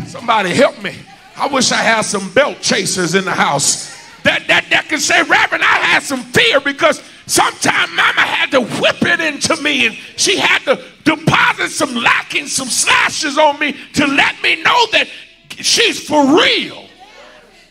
somebody 0.06 0.50
help 0.54 0.82
me. 0.82 0.96
I 1.36 1.48
wish 1.48 1.72
I 1.72 1.78
had 1.78 2.02
some 2.02 2.32
belt 2.34 2.62
chasers 2.62 3.16
in 3.16 3.26
the 3.26 3.32
house 3.32 3.98
that, 4.24 4.48
that, 4.48 4.70
that 4.70 4.90
could 4.90 5.02
say, 5.02 5.22
Reverend, 5.24 5.64
I 5.64 5.78
had 5.78 6.04
some 6.04 6.22
fear 6.22 6.60
because 6.60 7.02
sometimes 7.26 7.92
mama 7.92 8.22
had 8.22 8.52
to 8.52 8.62
whip 8.62 9.02
it 9.02 9.20
into 9.20 9.56
me 9.62 9.88
and 9.88 9.96
she 10.18 10.38
had 10.38 10.60
to 10.66 10.84
deposit 11.06 11.70
some 11.70 11.96
locking, 11.96 12.46
some 12.48 12.68
slashes 12.68 13.38
on 13.38 13.60
me 13.60 13.76
to 13.94 14.06
let 14.06 14.42
me 14.44 14.62
know 14.62 14.86
that 14.92 15.08
she's 15.50 16.06
for 16.06 16.38
real. 16.38 16.86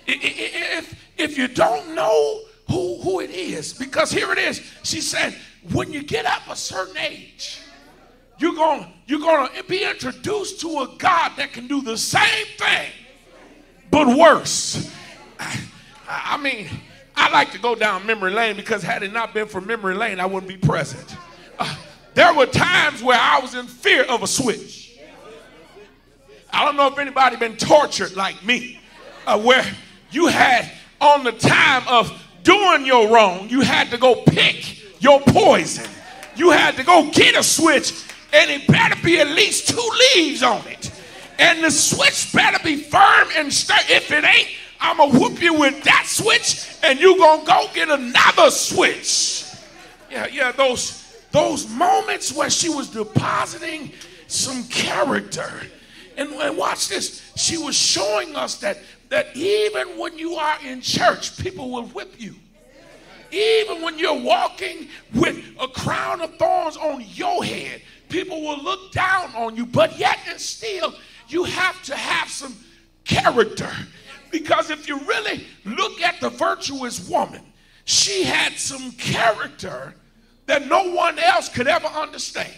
If, 0.07 0.95
if 1.19 1.39
you 1.39 1.49
don't 1.49 1.95
know 1.95 2.41
who, 2.69 3.01
who 3.03 3.21
it 3.21 3.31
is, 3.31 3.75
because 3.75 4.11
here 4.11 4.33
it 4.33 4.39
is, 4.39 4.63
she 4.83 5.01
said, 5.01 5.37
when 5.73 5.93
you 5.93 6.03
get 6.03 6.25
up 6.25 6.43
a 6.49 6.57
certain 6.57 6.97
age, 6.97 7.61
you're 8.38 8.54
going 8.54 8.87
you're 9.07 9.21
going 9.21 9.49
to 9.54 9.64
be 9.64 9.83
introduced 9.85 10.61
to 10.61 10.68
a 10.80 10.88
God 10.99 11.33
that 11.37 11.52
can 11.52 11.66
do 11.66 11.80
the 11.80 11.97
same 11.97 12.47
thing, 12.59 12.90
but 13.90 14.07
worse. 14.07 14.95
I, 15.40 15.59
I 16.07 16.37
mean, 16.37 16.68
I 17.16 17.30
like 17.30 17.52
to 17.52 17.59
go 17.59 17.75
down 17.75 18.07
memory 18.07 18.33
lane 18.33 18.57
because 18.57 18.83
had 18.83 19.02
it 19.02 19.12
not 19.12 19.33
been 19.33 19.49
for 19.49 19.61
memory 19.61 19.95
lane, 19.95 20.21
I 20.21 20.26
wouldn't 20.26 20.49
be 20.49 20.59
present. 20.59 21.16
Uh, 21.59 21.75
there 22.14 22.35
were 22.35 22.47
times 22.47 23.02
where 23.02 23.18
I 23.18 23.40
was 23.40 23.54
in 23.54 23.66
fear 23.66 24.04
of 24.04 24.23
a 24.23 24.26
switch. 24.26 24.99
I 26.52 26.64
don't 26.64 26.76
know 26.76 26.87
if 26.88 26.99
anybody 26.99 27.37
been 27.37 27.57
tortured 27.57 28.14
like 28.14 28.45
me, 28.45 28.80
uh, 29.26 29.40
where 29.40 29.64
you 30.11 30.26
had 30.26 30.71
on 31.00 31.25
the 31.25 31.33
time 31.33 31.83
of 31.88 32.11
doing 32.42 32.85
your 32.85 33.09
wrong, 33.09 33.49
you 33.49 33.62
had 33.62 33.90
to 33.90 33.97
go 33.97 34.23
pick 34.26 35.02
your 35.02 35.21
poison. 35.21 35.88
You 36.37 36.50
had 36.50 36.76
to 36.76 36.85
go 36.85 37.11
get 37.11 37.37
a 37.37 37.42
switch 37.42 38.08
and 38.32 38.50
it 38.50 38.66
better 38.66 38.97
be 39.02 39.20
at 39.20 39.28
least 39.28 39.68
two 39.68 39.90
leaves 40.14 40.42
on 40.42 40.66
it. 40.66 40.92
And 41.38 41.62
the 41.62 41.70
switch 41.70 42.32
better 42.32 42.58
be 42.64 42.76
firm 42.76 43.28
and 43.36 43.52
sturdy. 43.52 43.93
If 43.93 44.10
it 44.10 44.25
ain't, 44.25 44.49
I'm 44.80 44.99
gonna 44.99 45.19
whoop 45.19 45.41
you 45.41 45.54
with 45.54 45.82
that 45.84 46.04
switch, 46.06 46.67
and 46.82 46.99
you're 47.00 47.17
gonna 47.17 47.45
go 47.45 47.69
get 47.75 47.88
another 47.88 48.50
switch. 48.50 49.45
Yeah, 50.10 50.26
yeah, 50.32 50.52
those 50.52 51.04
those 51.30 51.69
moments 51.69 52.32
where 52.32 52.50
she 52.50 52.69
was 52.69 52.88
depositing 52.88 53.93
some 54.26 54.64
character. 54.64 55.50
And, 56.17 56.30
and 56.30 56.56
watch 56.56 56.88
this. 56.88 57.32
She 57.36 57.58
was 57.58 57.76
showing 57.76 58.34
us 58.34 58.56
that 58.56 58.78
that 59.08 59.36
even 59.36 59.99
when 59.99 60.19
you 60.19 60.34
are 60.34 60.58
in 60.64 60.80
church, 60.80 61.38
people 61.38 61.71
will 61.71 61.86
whip 61.86 62.14
you. 62.19 62.34
Even 63.30 63.82
when 63.82 63.99
you're 63.99 64.19
walking 64.19 64.88
with 65.14 65.38
a 65.60 65.69
crown 65.69 66.21
of 66.21 66.34
thorns 66.36 66.76
on 66.76 67.04
your 67.14 67.45
head, 67.45 67.82
people 68.08 68.40
will 68.42 68.62
look 68.62 68.92
down 68.92 69.34
on 69.34 69.56
you, 69.56 69.66
but 69.66 69.99
yet 69.99 70.18
and 70.28 70.40
still, 70.40 70.94
you 71.28 71.44
have 71.44 71.82
to 71.84 71.97
have 71.97 72.28
some 72.28 72.54
character. 73.04 73.71
Because 74.30 74.71
if 74.71 74.88
you 74.88 74.99
really 75.00 75.47
look 75.64 76.00
at 76.02 76.21
the 76.21 76.30
virtuous 76.30 77.08
woman, 77.08 77.42
she 77.84 78.25
had 78.25 78.52
some 78.54 78.92
character 78.92 79.94
that 80.47 80.66
no 80.66 80.92
one 80.92 81.18
else 81.18 81.49
could 81.49 81.66
ever 81.66 81.86
understand. 81.86 82.52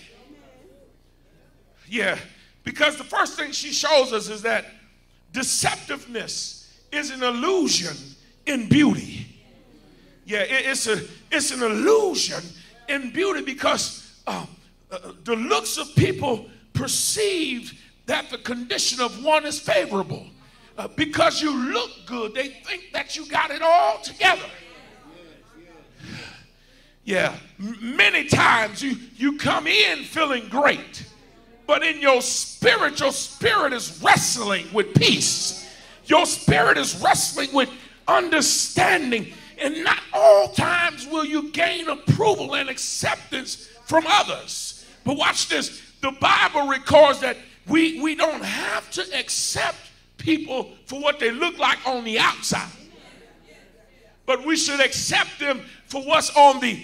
Yeah, 1.89 2.19
because 2.65 2.97
the 2.97 3.05
first 3.05 3.37
thing 3.37 3.53
she 3.53 3.73
shows 3.73 4.13
us 4.13 4.29
is 4.29 4.43
that 4.43 4.67
deceptiveness 5.33 6.69
is 6.93 7.11
an 7.11 7.23
illusion 7.23 7.97
in 8.47 8.69
beauty. 8.69 9.27
Yeah, 10.25 10.45
it's, 10.47 10.87
a, 10.87 11.01
it's 11.31 11.51
an 11.51 11.63
illusion 11.63 12.43
in 12.89 13.11
beauty 13.11 13.43
because 13.43 14.21
uh, 14.27 14.47
the 15.25 15.37
looks 15.37 15.79
of 15.79 15.95
people 15.95 16.47
perceive 16.73 17.81
that 18.07 18.31
the 18.31 18.39
condition 18.39 19.01
of 19.01 19.23
one 19.23 19.47
is 19.47 19.61
favorable. 19.61 20.27
Uh, 20.77 20.89
because 20.97 21.43
you 21.43 21.55
look 21.73 21.91
good, 22.07 22.35
they 22.35 22.49
think 22.49 22.85
that 22.93 23.17
you 23.17 23.27
got 23.27 23.51
it 23.51 23.63
all 23.63 24.01
together. 24.01 24.47
Yeah, 27.05 27.35
many 27.59 28.25
times 28.25 28.83
you, 28.83 28.97
you 29.17 29.37
come 29.37 29.67
in 29.67 30.05
feeling 30.05 30.49
great, 30.49 31.05
but 31.67 31.83
in 31.83 32.01
your 32.01 32.23
spirit, 32.23 33.01
your 33.01 33.13
spirit 33.13 33.73
is 33.73 34.01
wrestling 34.03 34.67
with 34.73 34.95
peace. 34.95 35.69
Your 36.07 36.27
spirit 36.27 36.79
is 36.79 37.01
wrestling 37.03 37.49
with 37.53 37.71
understanding. 38.07 39.33
And 39.59 39.85
not 39.85 40.01
all 40.13 40.49
times 40.49 41.07
will 41.07 41.25
you 41.25 41.51
gain 41.51 41.89
approval 41.89 42.55
and 42.55 42.69
acceptance 42.69 43.69
from 43.87 44.05
others. 44.07 44.70
But 45.11 45.17
watch 45.17 45.49
this. 45.49 45.83
The 46.03 46.13
Bible 46.13 46.69
records 46.69 47.19
that 47.19 47.37
we, 47.67 48.01
we 48.01 48.15
don't 48.15 48.45
have 48.45 48.89
to 48.93 49.19
accept 49.19 49.77
people 50.19 50.71
for 50.87 51.01
what 51.01 51.19
they 51.19 51.33
look 51.33 51.59
like 51.59 51.85
on 51.85 52.05
the 52.05 52.21
outside. 52.21 52.71
But 54.25 54.47
we 54.47 54.55
should 54.55 54.79
accept 54.79 55.41
them 55.41 55.63
for 55.87 56.01
what's 56.03 56.31
on 56.37 56.61
the 56.61 56.81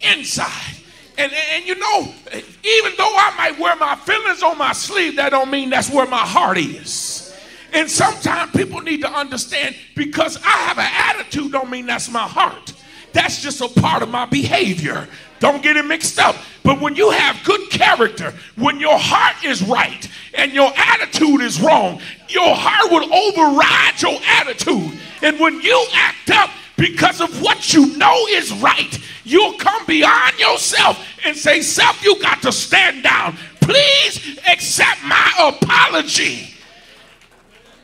inside. 0.00 0.74
And, 1.16 1.30
and, 1.30 1.44
and, 1.52 1.66
you 1.68 1.76
know, 1.76 2.12
even 2.32 2.92
though 2.98 3.14
I 3.16 3.32
might 3.36 3.60
wear 3.60 3.76
my 3.76 3.94
feelings 3.94 4.42
on 4.42 4.58
my 4.58 4.72
sleeve, 4.72 5.14
that 5.14 5.30
don't 5.30 5.48
mean 5.48 5.70
that's 5.70 5.88
where 5.88 6.08
my 6.08 6.26
heart 6.26 6.58
is. 6.58 7.32
And 7.72 7.88
sometimes 7.88 8.50
people 8.50 8.80
need 8.80 9.02
to 9.02 9.12
understand 9.12 9.76
because 9.94 10.36
I 10.38 10.48
have 10.48 10.78
an 10.78 10.90
attitude 10.92 11.52
don't 11.52 11.70
mean 11.70 11.86
that's 11.86 12.10
my 12.10 12.26
heart. 12.26 12.74
That's 13.12 13.40
just 13.40 13.60
a 13.60 13.68
part 13.80 14.02
of 14.02 14.08
my 14.08 14.26
behavior. 14.26 15.06
Don't 15.40 15.62
get 15.62 15.76
it 15.76 15.84
mixed 15.84 16.18
up. 16.18 16.36
But 16.62 16.80
when 16.80 16.96
you 16.96 17.10
have 17.10 17.42
good 17.44 17.70
character, 17.70 18.34
when 18.56 18.80
your 18.80 18.98
heart 18.98 19.44
is 19.44 19.62
right 19.62 20.08
and 20.34 20.52
your 20.52 20.70
attitude 20.76 21.40
is 21.40 21.60
wrong, 21.60 22.00
your 22.28 22.54
heart 22.54 22.90
will 22.90 23.12
override 23.12 24.02
your 24.02 24.18
attitude. 24.26 24.98
And 25.22 25.38
when 25.40 25.60
you 25.60 25.86
act 25.94 26.30
up 26.30 26.50
because 26.76 27.20
of 27.20 27.40
what 27.40 27.72
you 27.72 27.96
know 27.96 28.26
is 28.28 28.52
right, 28.54 28.98
you'll 29.24 29.54
come 29.54 29.84
beyond 29.86 30.38
yourself 30.38 31.04
and 31.24 31.36
say, 31.36 31.60
Self, 31.60 32.02
you 32.04 32.20
got 32.20 32.42
to 32.42 32.52
stand 32.52 33.02
down. 33.02 33.36
Please 33.60 34.38
accept 34.50 35.02
my 35.04 35.54
apology 35.62 36.54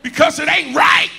because 0.02 0.38
it 0.38 0.48
ain't 0.48 0.76
right. 0.76 1.10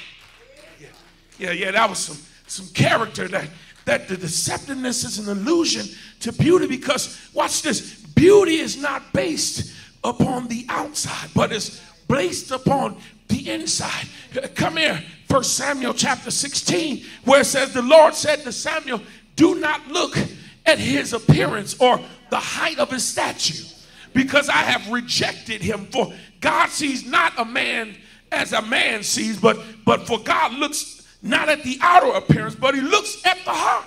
Yeah, 1.38 1.52
yeah, 1.52 1.72
that 1.72 1.90
was 1.90 2.00
some, 2.00 2.18
some 2.48 2.68
character 2.74 3.28
that 3.28 3.50
that 3.86 4.08
the 4.08 4.16
deceptiveness 4.16 5.06
is 5.06 5.20
an 5.20 5.30
illusion 5.30 5.86
to 6.26 6.34
beauty 6.34 6.68
because, 6.68 7.30
watch 7.34 7.62
this, 7.62 8.02
beauty 8.16 8.56
is 8.56 8.78
not 8.78 9.14
based 9.14 9.74
upon 10.04 10.48
the 10.48 10.66
outside, 10.70 11.30
but 11.36 11.52
is 11.52 11.82
based 12.08 12.52
upon 12.52 12.98
the 13.28 13.50
inside. 13.52 14.08
Come 14.56 14.78
here, 14.78 15.04
First 15.30 15.56
Samuel 15.56 15.94
chapter 15.94 16.32
16, 16.32 17.06
where 17.26 17.42
it 17.42 17.46
says, 17.46 17.74
The 17.74 17.82
Lord 17.82 18.16
said 18.16 18.44
to 18.44 18.52
Samuel, 18.52 19.02
Do 19.36 19.56
not 19.56 19.88
look 19.88 20.18
at 20.66 20.80
his 20.80 21.14
appearance 21.14 21.80
or 21.80 22.00
the 22.32 22.40
height 22.40 22.80
of 22.80 22.90
his 22.90 23.08
stature, 23.08 23.66
because 24.14 24.50
I 24.50 24.64
have 24.64 24.92
rejected 24.92 25.62
him. 25.62 25.86
For 25.88 26.12
God 26.42 26.70
sees 26.70 27.06
not 27.06 27.34
a 27.38 27.46
man 27.46 27.96
as 28.32 28.52
a 28.52 28.64
man 28.64 29.04
sees, 29.04 29.40
but, 29.40 29.60
but 29.86 30.08
for 30.08 30.20
God 30.20 30.54
looks 30.54 31.08
not 31.22 31.50
at 31.50 31.64
the 31.64 31.78
outer 31.82 32.18
appearance, 32.18 32.56
but 32.56 32.74
he 32.74 32.82
looks 32.82 33.24
at 33.26 33.38
the 33.46 33.52
heart. 33.52 33.86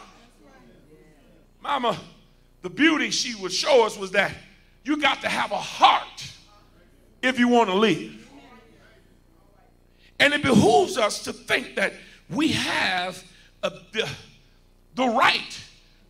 Mama, 1.61 1.99
the 2.63 2.71
beauty 2.71 3.11
she 3.11 3.35
would 3.37 3.53
show 3.53 3.87
us 3.87 3.97
was 3.97 4.11
that 4.13 4.33
you 4.85 4.97
got 4.97 5.21
to 5.23 5.29
have 5.29 5.53
a 5.53 5.59
heart 5.59 6.25
if 7.23 7.39
you 7.39 7.49
want 7.49 7.69
to 7.69 7.75
live. 7.75 8.15
And 10.21 10.35
it 10.35 10.43
behooves 10.43 10.99
us 10.99 11.23
to 11.25 11.33
think 11.33 11.77
that 11.77 11.93
we 12.29 12.49
have 12.49 13.23
a, 13.63 13.71
the, 13.93 14.09
the 14.95 15.07
right 15.07 15.61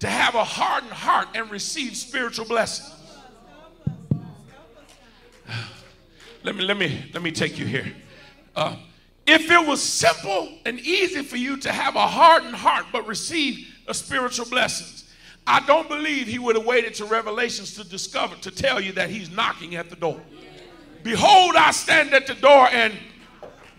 to 0.01 0.09
have 0.09 0.35
a 0.35 0.45
hardened 0.45 0.93
heart 0.93 1.29
and 1.35 1.51
receive 1.51 1.97
spiritual 1.97 2.47
blessings. 2.47 2.95
Let 6.45 6.55
me 6.55 6.65
let 6.65 6.79
me 6.79 7.11
let 7.13 7.23
me 7.23 7.33
take 7.33 7.59
you 7.59 7.67
here. 7.67 7.93
Uh, 8.55 8.77
if 9.27 9.51
it 9.51 9.67
was 9.67 9.83
simple 9.83 10.49
and 10.65 10.79
easy 10.81 11.23
for 11.23 11.37
you 11.37 11.57
to 11.59 11.73
have 11.73 11.97
a 11.97 12.07
hardened 12.07 12.55
heart 12.55 12.87
but 12.93 13.07
receive 13.07 13.75
a 13.87 13.93
spiritual 13.93 14.47
blessings, 14.47 15.08
I 15.49 15.61
don't 15.61 15.89
believe 15.89 16.27
he 16.27 16.39
would 16.39 16.57
have 16.57 16.67
waited 16.67 16.93
to 16.97 17.07
Revelations 17.07 17.75
to 17.77 17.85
discover 17.85 18.37
to 18.37 18.51
tell 18.51 18.83
you 18.83 18.93
that 18.93 19.09
he's 19.09 19.31
knocking 19.31 19.77
at 19.77 19.89
the 19.89 19.97
door. 19.97 20.21
Behold, 21.03 21.57
I 21.57 21.71
stand 21.71 22.13
at 22.13 22.27
the 22.27 22.35
door, 22.35 22.69
and 22.71 22.93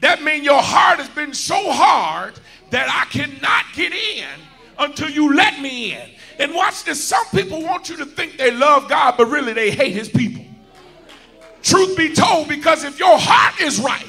that 0.02 0.24
means 0.24 0.44
your 0.44 0.62
heart 0.62 0.98
has 0.98 1.10
been 1.10 1.32
so 1.32 1.72
hard 1.72 2.40
that 2.72 2.90
I 2.90 3.06
cannot 3.12 3.66
get 3.76 3.94
in 3.94 4.28
until 4.80 5.12
you 5.12 5.36
let 5.36 5.62
me 5.62 5.94
in. 5.94 6.10
And 6.40 6.56
watch 6.56 6.86
this. 6.86 7.04
Some 7.04 7.26
people 7.28 7.62
want 7.62 7.88
you 7.88 7.98
to 7.98 8.06
think 8.06 8.38
they 8.38 8.50
love 8.50 8.90
God, 8.90 9.16
but 9.16 9.28
really 9.28 9.54
they 9.54 9.70
hate 9.70 9.94
his 9.94 10.10
people. 10.10 10.44
Truth 11.62 11.96
be 11.96 12.16
told, 12.16 12.48
because 12.48 12.84
if 12.84 12.98
your 12.98 13.20
heart 13.20 13.62
is 13.62 13.80
right, 13.80 14.08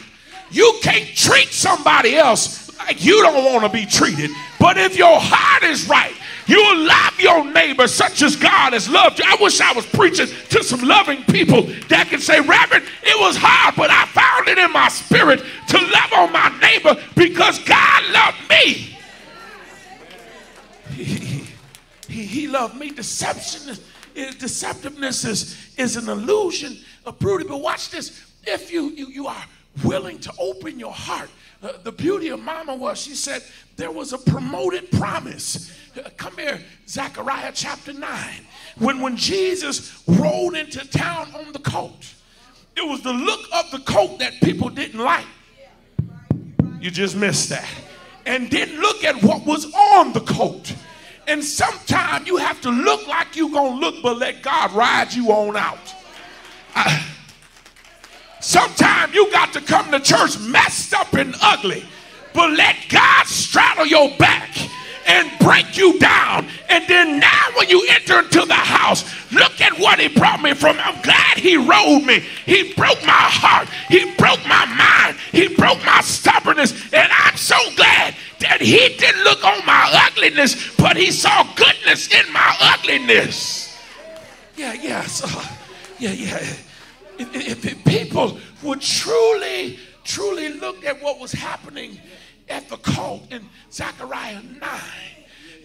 you 0.51 0.79
can't 0.83 1.15
treat 1.15 1.49
somebody 1.49 2.17
else 2.17 2.60
like 2.87 3.05
you 3.05 3.23
don't 3.23 3.45
want 3.45 3.65
to 3.65 3.69
be 3.69 3.87
treated. 3.87 4.31
But 4.59 4.77
if 4.77 4.97
your 4.97 5.19
heart 5.21 5.63
is 5.63 5.89
right, 5.89 6.15
you'll 6.47 6.85
love 6.85 7.19
your 7.19 7.45
neighbor 7.53 7.87
such 7.87 8.23
as 8.23 8.37
God 8.37 8.73
has 8.73 8.89
loved 8.89 9.19
you. 9.19 9.25
I 9.27 9.37
wish 9.41 9.61
I 9.61 9.73
was 9.73 9.87
preaching 9.87 10.27
to 10.27 10.63
some 10.65 10.81
loving 10.81 11.23
people 11.25 11.63
that 11.89 12.09
can 12.09 12.21
say, 12.21 12.41
Reverend, 12.41 12.85
it 13.03 13.21
was 13.21 13.37
hard, 13.39 13.75
but 13.77 13.91
I 13.91 14.07
found 14.07 14.49
it 14.49 14.59
in 14.59 14.73
my 14.73 14.89
spirit 14.89 15.43
to 15.69 15.79
love 15.79 16.13
on 16.13 16.33
my 16.33 16.59
neighbor 16.61 17.01
because 17.15 17.59
God 17.61 18.05
loved 18.13 18.51
me. 18.51 18.97
He, 20.95 21.45
he, 22.09 22.25
he 22.25 22.49
loved 22.49 22.77
me. 22.77 22.91
Deception 22.91 23.71
is, 23.71 23.81
deceptiveness 24.37 25.25
is, 25.27 25.75
is 25.77 25.97
an 25.97 26.09
illusion 26.09 26.77
of 27.05 27.19
beauty. 27.19 27.45
But 27.47 27.59
watch 27.59 27.91
this. 27.91 28.27
If 28.45 28.73
you, 28.73 28.91
you, 28.91 29.07
you 29.09 29.27
are 29.27 29.45
willing 29.85 30.19
to 30.21 30.33
open 30.39 30.79
your 30.79 30.93
heart, 30.93 31.31
uh, 31.63 31.73
the 31.83 31.93
beauty 31.93 32.29
of 32.29 32.41
Mama 32.41 32.75
was 32.75 33.01
she 33.01 33.15
said 33.15 33.43
there 33.77 33.91
was 33.91 34.13
a 34.13 34.19
promoted 34.19 34.91
promise. 34.91 35.73
Uh, 35.97 36.09
come 36.17 36.37
here, 36.39 36.61
Zechariah 36.89 37.53
chapter 37.55 37.93
9. 37.93 38.31
When, 38.79 39.01
when 39.01 39.17
Jesus 39.17 40.03
rode 40.07 40.55
into 40.55 40.87
town 40.91 41.29
on 41.35 41.53
the 41.53 41.59
coat, 41.59 42.15
it 42.77 42.87
was 42.87 43.03
the 43.03 43.13
look 43.13 43.41
of 43.53 43.71
the 43.73 43.81
coat 43.81 44.19
that 44.21 44.35
people 44.43 44.71
didn't 44.71 45.01
like. 45.01 45.27
You 46.81 46.91
just 46.91 47.17
missed 47.17 47.51
that. 47.51 47.69
And 48.25 48.49
didn't 48.49 48.81
look 48.81 49.05
at 49.05 49.23
what 49.23 49.45
was 49.45 49.67
on 49.75 50.13
the 50.13 50.21
coat. 50.21 50.75
And 51.27 51.45
sometimes 51.45 52.27
you 52.27 52.37
have 52.37 52.61
to 52.63 52.71
look 52.71 53.07
like 53.07 53.37
you're 53.37 53.51
going 53.51 53.81
to 53.81 53.87
look, 53.87 54.03
but 54.03 54.19
let 54.19 54.43
God 54.43 54.73
ride 54.73 55.13
you 55.13 55.31
on 55.31 55.57
out. 55.57 55.95
Uh, 56.75 57.10
sometimes 58.41 59.15
you 59.15 59.31
got 59.31 59.53
to 59.53 59.61
come 59.61 59.91
to 59.93 60.01
church 60.01 60.39
messed 60.41 60.95
up 60.95 61.13
and 61.15 61.35
ugly, 61.41 61.85
but 62.33 62.51
let 62.51 62.77
God 62.89 63.27
straddle 63.27 63.87
your 63.87 64.11
back 64.19 64.51
and 65.07 65.31
break 65.41 65.77
you 65.77 65.99
down. 65.99 66.47
And 66.69 66.87
then 66.87 67.19
now, 67.19 67.43
when 67.57 67.69
you 67.69 67.85
enter 67.91 68.21
into 68.21 68.45
the 68.47 68.55
house, 68.55 69.05
look 69.33 69.61
at 69.61 69.79
what 69.79 69.99
He 69.99 70.09
brought 70.09 70.41
me 70.41 70.55
from. 70.55 70.79
I'm 70.79 71.01
glad 71.03 71.39
He 71.39 71.57
rode 71.57 72.05
me. 72.05 72.21
He 72.47 72.73
broke 72.75 73.05
my 73.05 73.13
heart. 73.13 73.69
He 73.89 74.15
broke 74.17 74.45
my 74.47 74.67
mind. 74.67 75.17
He 75.33 75.55
broke 75.55 75.85
my 75.85 76.01
stubbornness. 76.01 76.73
And 76.93 77.11
I'm 77.13 77.37
so 77.37 77.57
glad 77.77 78.15
that 78.41 78.61
He 78.61 78.97
didn't 78.97 79.25
look 79.25 79.45
on 79.45 79.65
my 79.67 79.91
ugliness, 80.07 80.77
but 80.77 80.97
He 80.97 81.11
saw 81.11 81.43
goodness 81.55 82.13
in 82.13 82.33
my 82.33 82.57
ugliness. 82.61 83.77
Yeah, 84.57 84.75
yeah, 84.75 85.03
so, 85.03 85.27
yeah, 85.99 86.13
yeah. 86.13 86.55
If, 87.21 87.85
people 87.85 88.39
would 88.63 88.81
truly, 88.81 89.79
truly 90.05 90.51
look 90.51 90.85
at 90.85 91.03
what 91.03 91.19
was 91.19 91.33
happening 91.33 92.01
at 92.49 92.69
the 92.69 92.77
cult 92.79 93.31
in 93.31 93.45
Zechariah 93.71 94.43
9, 94.43 94.71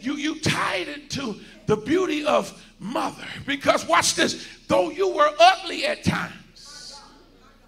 you, 0.01 0.15
you 0.15 0.39
tied 0.39 0.87
it 0.87 1.09
to 1.11 1.35
the 1.65 1.77
beauty 1.77 2.25
of 2.25 2.61
mother. 2.79 3.25
Because 3.45 3.87
watch 3.87 4.15
this, 4.15 4.47
though 4.67 4.89
you 4.89 5.09
were 5.09 5.29
ugly 5.39 5.85
at 5.85 6.03
times, 6.03 7.01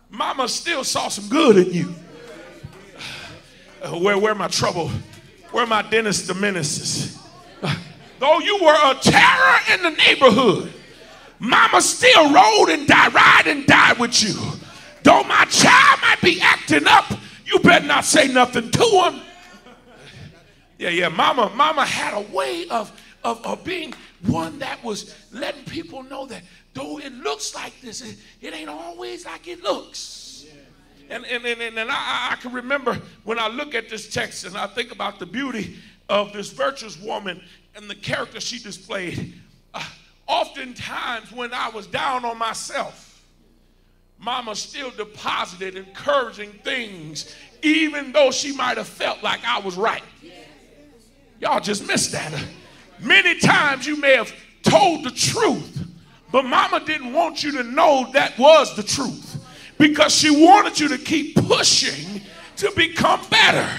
mama 0.09 0.47
still 0.47 0.83
saw 0.83 1.07
some 1.07 1.27
good 1.29 1.57
in 1.57 1.73
you. 1.73 1.95
Uh, 3.81 3.91
where, 3.99 4.17
where 4.17 4.35
my 4.35 4.47
trouble? 4.47 4.89
Where 5.51 5.65
my 5.65 5.81
Dennis 5.81 6.27
the 6.27 6.33
Menaces? 6.33 7.17
Uh, 7.61 7.75
though 8.19 8.39
you 8.39 8.59
were 8.61 8.75
a 8.91 8.95
terror 8.95 9.59
in 9.73 9.83
the 9.83 9.91
neighborhood, 9.91 10.73
mama 11.39 11.81
still 11.81 12.31
rode 12.33 12.69
and 12.69 12.87
died, 12.87 13.13
ride 13.13 13.47
and 13.47 13.65
died 13.65 13.99
with 13.99 14.21
you. 14.23 14.35
Though 15.03 15.23
my 15.23 15.45
child 15.45 15.99
might 16.01 16.21
be 16.21 16.41
acting 16.41 16.87
up, 16.87 17.05
you 17.45 17.59
better 17.59 17.85
not 17.85 18.05
say 18.05 18.27
nothing 18.27 18.71
to 18.71 18.83
him. 18.83 19.21
Yeah, 20.77 20.89
yeah. 20.89 21.09
Mama, 21.09 21.51
mama 21.55 21.85
had 21.85 22.13
a 22.13 22.21
way 22.35 22.67
of, 22.69 22.91
of, 23.23 23.43
of 23.45 23.63
being 23.63 23.93
one 24.25 24.59
that 24.59 24.83
was 24.83 25.15
letting 25.31 25.63
people 25.65 26.03
know 26.03 26.25
that 26.27 26.43
though 26.73 26.99
it 26.99 27.13
looks 27.13 27.55
like 27.55 27.79
this, 27.81 28.01
it, 28.01 28.17
it 28.41 28.53
ain't 28.53 28.69
always 28.69 29.25
like 29.25 29.47
it 29.47 29.63
looks. 29.63 30.45
And, 31.09 31.25
and, 31.25 31.45
and, 31.45 31.77
and 31.77 31.89
I, 31.89 32.29
I 32.31 32.35
can 32.35 32.51
remember 32.51 32.99
when 33.23 33.39
I 33.39 33.47
look 33.47 33.73
at 33.73 33.89
this 33.89 34.09
text 34.09 34.45
and 34.45 34.57
I 34.57 34.67
think 34.67 34.91
about 34.91 35.19
the 35.19 35.25
beauty 35.25 35.77
of 36.09 36.33
this 36.33 36.51
virtuous 36.51 37.01
woman 37.01 37.41
and 37.75 37.89
the 37.89 37.95
character 37.95 38.39
she 38.39 38.59
displayed. 38.59 39.33
Uh, 39.73 39.83
oftentimes, 40.27 41.31
when 41.31 41.53
I 41.53 41.69
was 41.69 41.87
down 41.87 42.25
on 42.25 42.37
myself, 42.37 43.23
Mama 44.19 44.55
still 44.55 44.91
deposited 44.91 45.75
encouraging 45.75 46.51
things, 46.63 47.35
even 47.61 48.11
though 48.11 48.31
she 48.31 48.55
might 48.55 48.77
have 48.77 48.87
felt 48.87 49.21
like 49.23 49.39
I 49.45 49.59
was 49.59 49.77
right. 49.77 50.03
Y'all 51.39 51.59
just 51.59 51.87
missed 51.87 52.11
that. 52.13 52.33
Many 52.99 53.39
times 53.39 53.85
you 53.85 53.95
may 53.97 54.15
have 54.15 54.33
told 54.63 55.03
the 55.03 55.11
truth, 55.11 55.85
but 56.31 56.43
Mama 56.45 56.79
didn't 56.79 57.13
want 57.13 57.43
you 57.43 57.51
to 57.51 57.63
know 57.63 58.09
that 58.13 58.37
was 58.39 58.75
the 58.75 58.83
truth 58.83 59.45
because 59.77 60.13
she 60.13 60.31
wanted 60.31 60.79
you 60.79 60.87
to 60.89 60.97
keep 60.97 61.35
pushing 61.35 62.21
to 62.57 62.71
become 62.75 63.21
better. 63.29 63.69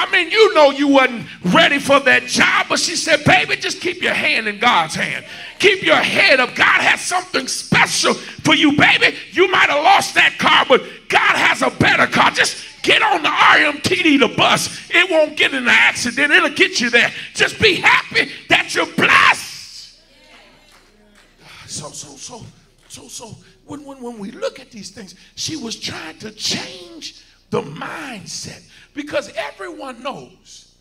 I 0.00 0.10
mean, 0.10 0.30
you 0.30 0.54
know 0.54 0.70
you 0.70 0.88
wasn't 0.88 1.26
ready 1.52 1.78
for 1.78 2.00
that 2.00 2.22
job, 2.22 2.66
but 2.70 2.78
she 2.78 2.96
said, 2.96 3.22
baby, 3.22 3.56
just 3.56 3.82
keep 3.82 4.00
your 4.00 4.14
hand 4.14 4.48
in 4.48 4.58
God's 4.58 4.94
hand. 4.94 5.26
Keep 5.58 5.82
your 5.82 5.96
head 5.96 6.40
up. 6.40 6.54
God 6.54 6.80
has 6.80 7.02
something 7.02 7.46
special 7.46 8.14
for 8.14 8.54
you, 8.54 8.78
baby. 8.78 9.14
You 9.32 9.50
might 9.50 9.68
have 9.68 9.84
lost 9.84 10.14
that 10.14 10.38
car, 10.38 10.64
but 10.66 10.80
God 11.10 11.36
has 11.36 11.60
a 11.60 11.68
better 11.78 12.06
car. 12.06 12.30
Just 12.30 12.64
get 12.82 13.02
on 13.02 13.22
the 13.22 13.28
RMTD, 13.28 14.20
the 14.20 14.34
bus. 14.34 14.74
It 14.88 15.10
won't 15.10 15.36
get 15.36 15.52
in 15.52 15.64
an 15.64 15.68
accident. 15.68 16.32
It'll 16.32 16.48
get 16.48 16.80
you 16.80 16.88
there. 16.88 17.12
Just 17.34 17.60
be 17.60 17.74
happy 17.74 18.30
that 18.48 18.74
you're 18.74 18.86
blessed. 18.86 19.98
So, 21.66 21.90
so, 21.90 22.16
so, 22.16 22.42
so, 22.88 23.06
so, 23.06 23.36
when, 23.66 23.84
when, 23.84 24.00
when 24.00 24.18
we 24.18 24.30
look 24.30 24.60
at 24.60 24.70
these 24.70 24.88
things, 24.88 25.14
she 25.34 25.56
was 25.56 25.76
trying 25.76 26.16
to 26.20 26.30
change 26.30 27.22
the 27.50 27.60
mindset 27.60 28.62
because 28.94 29.32
everyone 29.36 30.02
knows 30.02 30.74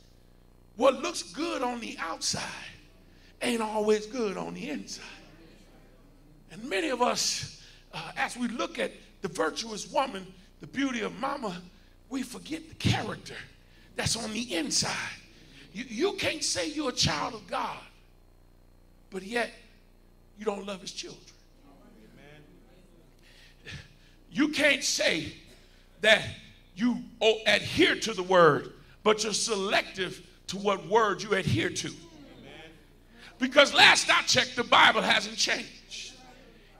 what 0.75 1.01
looks 1.01 1.23
good 1.23 1.61
on 1.61 1.79
the 1.79 1.97
outside 1.99 2.41
ain't 3.41 3.61
always 3.61 4.05
good 4.05 4.37
on 4.37 4.53
the 4.53 4.69
inside. 4.69 5.05
And 6.51 6.63
many 6.69 6.89
of 6.89 7.01
us, 7.01 7.63
uh, 7.93 8.11
as 8.17 8.35
we 8.35 8.47
look 8.47 8.79
at 8.79 8.91
the 9.21 9.27
virtuous 9.27 9.91
woman, 9.91 10.25
the 10.61 10.67
beauty 10.67 11.01
of 11.01 11.17
mama, 11.19 11.61
we 12.09 12.23
forget 12.23 12.67
the 12.67 12.75
character 12.75 13.35
that's 13.95 14.15
on 14.15 14.31
the 14.33 14.55
inside. 14.55 14.95
You, 15.73 15.85
you 15.87 16.13
can't 16.13 16.43
say 16.43 16.69
you're 16.69 16.89
a 16.89 16.93
child 16.93 17.33
of 17.33 17.45
God, 17.47 17.77
but 19.11 19.23
yet 19.23 19.51
you 20.37 20.45
don't 20.45 20.65
love 20.65 20.81
his 20.81 20.91
children. 20.91 21.21
You 24.31 24.49
can't 24.49 24.83
say 24.83 25.33
that 26.01 26.23
you 26.79 27.03
oh, 27.21 27.39
adhere 27.45 27.95
to 27.95 28.13
the 28.13 28.23
word, 28.23 28.73
but 29.03 29.23
you're 29.23 29.33
selective 29.33 30.25
to 30.47 30.57
what 30.57 30.87
word 30.87 31.21
you 31.21 31.33
adhere 31.33 31.69
to. 31.69 31.91
Because 33.37 33.73
last 33.73 34.09
I 34.09 34.21
checked, 34.23 34.55
the 34.55 34.63
Bible 34.63 35.01
hasn't 35.01 35.37
changed. 35.37 36.13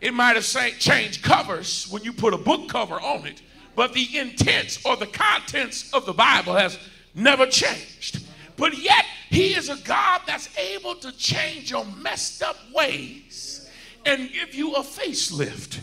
It 0.02 0.14
might 0.14 0.36
have 0.36 0.46
say, 0.46 0.72
changed 0.72 1.24
covers 1.24 1.88
when 1.90 2.04
you 2.04 2.14
put 2.14 2.34
a 2.34 2.38
book 2.38 2.70
cover 2.70 2.96
on 2.96 3.26
it, 3.26 3.42
but 3.76 3.94
the 3.94 4.18
intents 4.18 4.86
or 4.86 4.96
the 4.96 5.08
contents 5.08 5.94
of 5.94 6.06
the 6.06 6.14
Bible 6.14 6.54
has 6.54 6.78
never 7.14 7.46
changed. 7.46 8.26
but 8.56 8.78
yet 8.78 9.06
he 9.30 9.54
is 9.56 9.70
a 9.70 9.78
God 9.78 10.22
that's 10.26 10.50
able 10.58 10.96
to 10.96 11.12
change 11.14 11.72
your 11.72 11.86
messed 11.86 12.44
up 12.44 12.58
ways 12.74 13.70
and 14.06 14.32
give 14.32 14.54
you 14.56 14.74
a 14.76 14.80
facelift. 14.80 15.80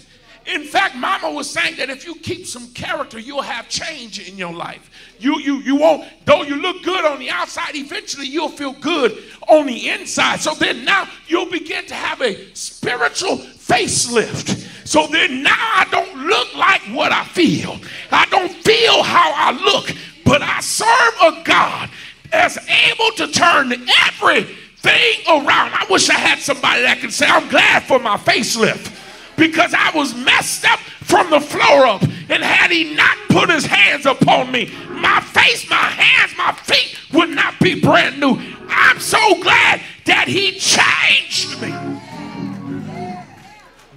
In 0.47 0.63
fact, 0.63 0.95
Mama 0.95 1.31
was 1.31 1.51
saying 1.51 1.77
that 1.77 1.91
if 1.91 2.07
you 2.07 2.15
keep 2.15 2.47
some 2.47 2.69
character, 2.69 3.19
you'll 3.19 3.43
have 3.43 3.69
change 3.69 4.21
in 4.29 4.39
your 4.39 4.53
life. 4.53 4.91
You, 5.19 5.41
you, 5.41 5.57
you 5.57 5.75
won't, 5.75 6.09
though 6.25 6.43
you 6.43 6.57
look 6.57 6.85
good 6.85 7.05
on 7.05 7.19
the 7.19 7.31
outside, 7.31 7.75
eventually 7.75 8.27
you'll 8.27 8.49
feel 8.49 8.73
good 8.75 9.25
on 9.49 9.67
the 9.67 9.89
inside. 9.89 10.41
So 10.41 10.55
then 10.55 10.85
now 10.85 11.09
you'll 11.27 11.51
begin 11.51 11.85
to 11.87 11.95
have 11.95 12.23
a 12.23 12.55
spiritual 12.55 13.39
facelift. 13.39 14.87
So 14.87 15.09
then 15.09 15.43
now 15.43 15.51
I 15.57 15.87
don't 15.91 16.27
look 16.27 16.55
like 16.55 16.83
what 16.95 17.11
I 17.11 17.25
feel. 17.25 17.81
I 18.13 18.27
don't 18.27 18.53
feel 18.53 19.03
how 19.03 19.33
I 19.35 19.51
look, 19.51 19.91
but 20.25 20.43
I 20.43 20.61
serve 20.61 21.15
a 21.25 21.43
God 21.43 21.91
that's 22.31 22.59
able 22.69 23.11
to 23.17 23.27
turn 23.29 23.73
everything 24.07 25.27
around. 25.27 25.73
I 25.75 25.87
wish 25.91 26.09
I 26.09 26.15
had 26.15 26.39
somebody 26.39 26.83
that 26.83 27.01
could 27.01 27.13
say, 27.13 27.27
I'm 27.27 27.49
glad 27.49 27.83
for 27.83 27.99
my 27.99 28.17
facelift 28.17 28.96
because 29.37 29.75
I 29.75 29.90
was 29.94 30.14
messed 30.14 30.64
up 30.64 30.79
from 30.81 31.31
the 31.31 31.40
floor 31.40 31.87
up. 31.87 32.03
And 32.03 32.42
had 32.42 32.70
he 32.70 32.94
not 32.94 33.16
put 33.29 33.51
his 33.51 33.66
hands 33.66 34.07
upon 34.07 34.51
me, 34.51 34.72
my 34.88 35.20
face, 35.20 35.68
my 35.70 35.77
hands, 35.77 36.33
my 36.37 36.53
feet 36.53 36.99
would 37.12 37.31
not 37.31 37.59
be 37.61 37.81
brand 37.81 38.18
new. 38.18 38.38
I'm 38.68 38.99
so 38.99 39.40
glad 39.42 39.81
that 40.07 40.29
he 40.29 40.53
changed 40.53 41.61
me. 41.61 41.68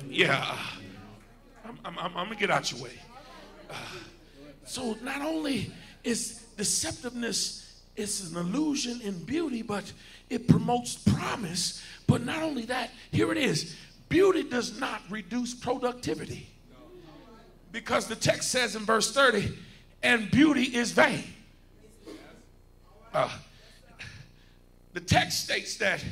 Yeah. 0.10 0.58
I'm, 1.66 1.80
I'm, 1.86 1.98
I'm, 1.98 2.18
I'm 2.18 2.26
going 2.26 2.30
to 2.30 2.36
get 2.36 2.52
out 2.52 2.72
your 2.72 2.84
way. 2.84 2.92
Uh, 3.70 3.74
so 4.66 4.98
not 5.02 5.22
only 5.22 5.72
is 6.04 6.46
deceptiveness 6.58 7.60
it's 8.00 8.32
an 8.32 8.38
illusion 8.38 9.02
in 9.02 9.24
beauty, 9.26 9.62
but 9.62 9.92
it 10.30 10.48
promotes 10.48 10.96
promise. 10.96 11.84
But 12.08 12.24
not 12.24 12.42
only 12.42 12.64
that, 12.66 12.92
here 13.12 13.32
it 13.32 13.38
is 13.38 13.76
Beauty 14.10 14.44
does 14.44 14.80
not 14.80 15.02
reduce 15.10 15.54
productivity. 15.54 16.50
Because 17.72 18.08
the 18.08 18.16
text 18.16 18.50
says 18.50 18.76
in 18.76 18.84
verse 18.84 19.14
30, 19.14 19.56
and 20.02 20.32
beauty 20.32 20.64
is 20.64 20.92
vain. 20.92 21.24
Uh, 23.14 23.30
the 24.94 25.00
text 25.00 25.44
states 25.44 25.78
that, 25.78 26.04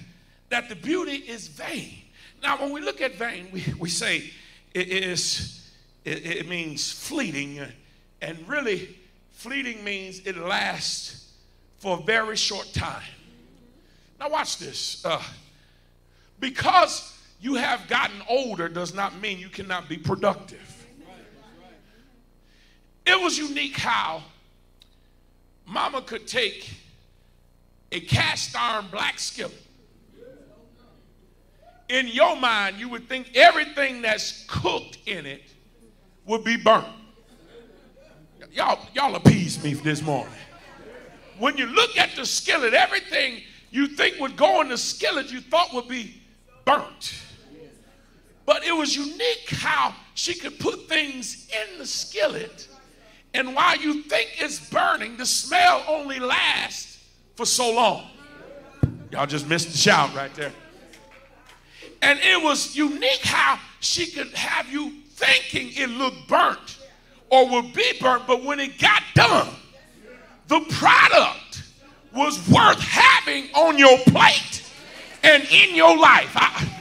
that 0.50 0.70
the 0.70 0.76
beauty 0.76 1.16
is 1.16 1.48
vain. 1.48 1.96
Now, 2.44 2.62
when 2.62 2.72
we 2.72 2.82
look 2.82 3.02
at 3.02 3.16
vain, 3.16 3.48
we, 3.52 3.64
we 3.80 3.90
say 3.90 4.32
it, 4.76 4.88
is, 4.88 5.72
it, 6.06 6.26
it 6.26 6.48
means 6.48 6.92
fleeting. 6.92 7.60
And 8.22 8.48
really, 8.48 8.96
fleeting 9.32 9.84
means 9.84 10.20
it 10.20 10.38
lasts 10.38 11.32
for 11.80 11.98
a 11.98 12.02
very 12.04 12.36
short 12.36 12.72
time. 12.74 13.02
Now, 14.20 14.30
watch 14.30 14.60
this. 14.60 15.04
Uh, 15.04 15.22
because 16.40 17.17
you 17.40 17.56
have 17.56 17.88
gotten 17.88 18.22
older 18.28 18.68
does 18.68 18.94
not 18.94 19.20
mean 19.22 19.40
you 19.40 19.50
cannot 19.50 19.88
be 19.88 19.98
productive. 19.98 20.86
It 23.06 23.22
was 23.22 23.38
unique 23.38 23.78
how 23.78 24.24
mama 25.66 26.02
could 26.02 26.28
take 26.28 26.72
a 27.92 28.00
cast 28.02 28.56
iron 28.56 28.88
black 28.92 29.20
skillet. 29.20 29.64
In 31.90 32.08
your 32.08 32.36
mind, 32.36 32.78
you 32.78 32.90
would 32.90 33.08
think 33.08 33.32
everything 33.34 34.02
that's 34.02 34.44
cooked 34.48 34.98
in 35.06 35.26
it 35.26 35.44
would 36.26 36.44
be 36.44 36.58
burnt. 36.58 36.86
Y'all, 38.52 38.80
y'all 38.94 39.16
appease 39.16 39.64
me 39.64 39.74
this 39.74 40.02
morning. 40.02 40.34
When 41.40 41.56
you 41.58 41.68
look 41.68 41.98
at 41.98 42.16
the 42.16 42.26
skillet, 42.26 42.74
everything 42.74 43.42
you 43.72 43.88
think 43.88 44.20
would 44.20 44.36
go 44.36 44.62
in 44.62 44.70
the 44.70 44.78
skillet 44.78 45.32
you 45.32 45.40
thought 45.40 45.74
would 45.74 45.88
be 45.88 46.22
burnt. 46.66 47.14
But 48.48 48.64
it 48.64 48.72
was 48.72 48.96
unique 48.96 49.50
how 49.50 49.94
she 50.14 50.34
could 50.34 50.58
put 50.58 50.88
things 50.88 51.50
in 51.52 51.80
the 51.80 51.86
skillet, 51.86 52.70
and 53.34 53.54
while 53.54 53.76
you 53.76 54.04
think 54.04 54.30
it's 54.40 54.70
burning, 54.70 55.18
the 55.18 55.26
smell 55.26 55.84
only 55.86 56.18
lasts 56.18 56.98
for 57.36 57.46
so 57.46 57.76
long. 57.76 58.10
Y'all 59.12 59.26
just 59.26 59.50
missed 59.50 59.74
the 59.74 59.78
shout 59.78 60.16
right 60.16 60.34
there. 60.34 60.54
And 62.02 62.20
it 62.24 62.42
was 62.42 62.74
unique 62.74 63.22
how 63.24 63.60
she 63.82 64.08
could 64.08 64.34
have 64.34 64.72
you 64.72 64.94
thinking 65.10 65.72
it 65.74 65.90
looked 65.90 66.30
burnt 66.30 66.78
or 67.30 67.50
would 67.50 67.74
be 67.74 67.94
burnt, 68.00 68.26
but 68.28 68.46
when 68.46 68.62
it 68.62 68.80
got 68.80 69.04
done, 69.14 69.50
the 70.48 70.62
product 70.70 71.64
was 72.16 72.38
worth 72.50 72.80
having 72.80 73.50
on 73.54 73.78
your 73.78 73.98
plate 74.08 74.64
and 75.22 75.44
in 75.52 75.76
your 75.76 75.98
life. 75.98 76.32
I, 76.34 76.77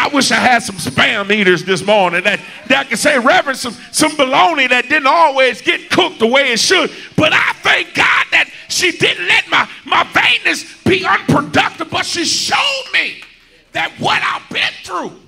I 0.00 0.08
wish 0.08 0.30
I 0.30 0.36
had 0.36 0.62
some 0.62 0.76
spam 0.76 1.30
eaters 1.30 1.62
this 1.62 1.84
morning 1.84 2.24
that, 2.24 2.40
that 2.68 2.88
could 2.88 2.98
say, 2.98 3.18
Reverend, 3.18 3.58
some, 3.58 3.74
some 3.92 4.16
bologna 4.16 4.66
that 4.68 4.88
didn't 4.88 5.06
always 5.06 5.60
get 5.60 5.90
cooked 5.90 6.18
the 6.18 6.26
way 6.26 6.52
it 6.52 6.58
should. 6.58 6.90
But 7.16 7.34
I 7.34 7.52
thank 7.62 7.94
God 7.94 8.24
that 8.30 8.50
she 8.68 8.92
didn't 8.92 9.28
let 9.28 9.46
my, 9.50 9.68
my 9.84 10.04
vainness 10.04 10.82
be 10.84 11.04
unproductive, 11.04 11.90
but 11.90 12.06
she 12.06 12.24
showed 12.24 12.84
me 12.94 13.20
that 13.72 13.92
what 13.98 14.22
I've 14.24 14.48
been 14.48 14.72
through 14.84 15.20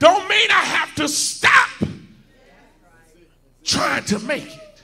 don't 0.00 0.28
mean 0.28 0.50
I 0.50 0.64
have 0.64 0.92
to 0.96 1.06
stop 1.06 1.88
trying 3.62 4.04
to 4.06 4.18
make 4.18 4.56
it. 4.56 4.82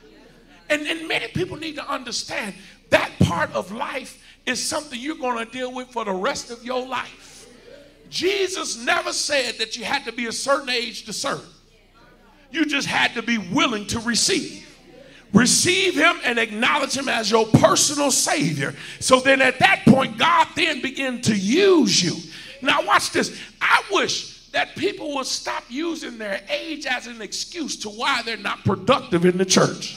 And, 0.71 0.83
and 0.83 1.09
many 1.09 1.27
people 1.29 1.57
need 1.57 1.75
to 1.75 1.93
understand 1.93 2.55
that 2.91 3.11
part 3.19 3.53
of 3.55 3.73
life 3.73 4.23
is 4.47 4.65
something 4.65 5.01
you're 5.01 5.17
going 5.17 5.45
to 5.45 5.51
deal 5.51 5.75
with 5.75 5.89
for 5.89 6.05
the 6.05 6.13
rest 6.13 6.53
of 6.53 6.65
your 6.65 6.87
life. 6.87 7.34
Jesus 8.15 8.77
never 8.79 9.13
said 9.13 9.59
that 9.59 9.77
you 9.77 9.83
had 9.83 10.05
to 10.05 10.13
be 10.13 10.27
a 10.27 10.33
certain 10.33 10.71
age 10.71 11.05
to 11.07 11.13
serve. 11.13 11.45
You 12.53 12.65
just 12.65 12.87
had 12.87 13.13
to 13.15 13.23
be 13.23 13.39
willing 13.39 13.89
to 13.89 13.99
receive. 13.99 14.65
Receive 15.33 15.97
him 15.97 16.21
and 16.23 16.39
acknowledge 16.39 16.97
him 16.97 17.09
as 17.09 17.29
your 17.29 17.45
personal 17.45 18.13
savior. 18.13 18.73
So 19.01 19.19
then 19.19 19.43
at 19.43 19.59
that 19.59 19.83
point, 19.85 20.17
God 20.17 20.47
then 20.55 20.81
began 20.81 21.21
to 21.23 21.35
use 21.35 22.01
you. 22.01 22.15
Now, 22.63 22.87
watch 22.87 23.11
this. 23.11 23.37
I 23.61 23.83
wish 23.91 24.49
that 24.51 24.77
people 24.77 25.17
would 25.17 25.27
stop 25.27 25.65
using 25.69 26.17
their 26.17 26.41
age 26.49 26.87
as 26.87 27.09
an 27.09 27.21
excuse 27.21 27.77
to 27.79 27.89
why 27.89 28.23
they're 28.23 28.37
not 28.37 28.65
productive 28.65 29.25
in 29.25 29.39
the 29.39 29.45
church. 29.45 29.97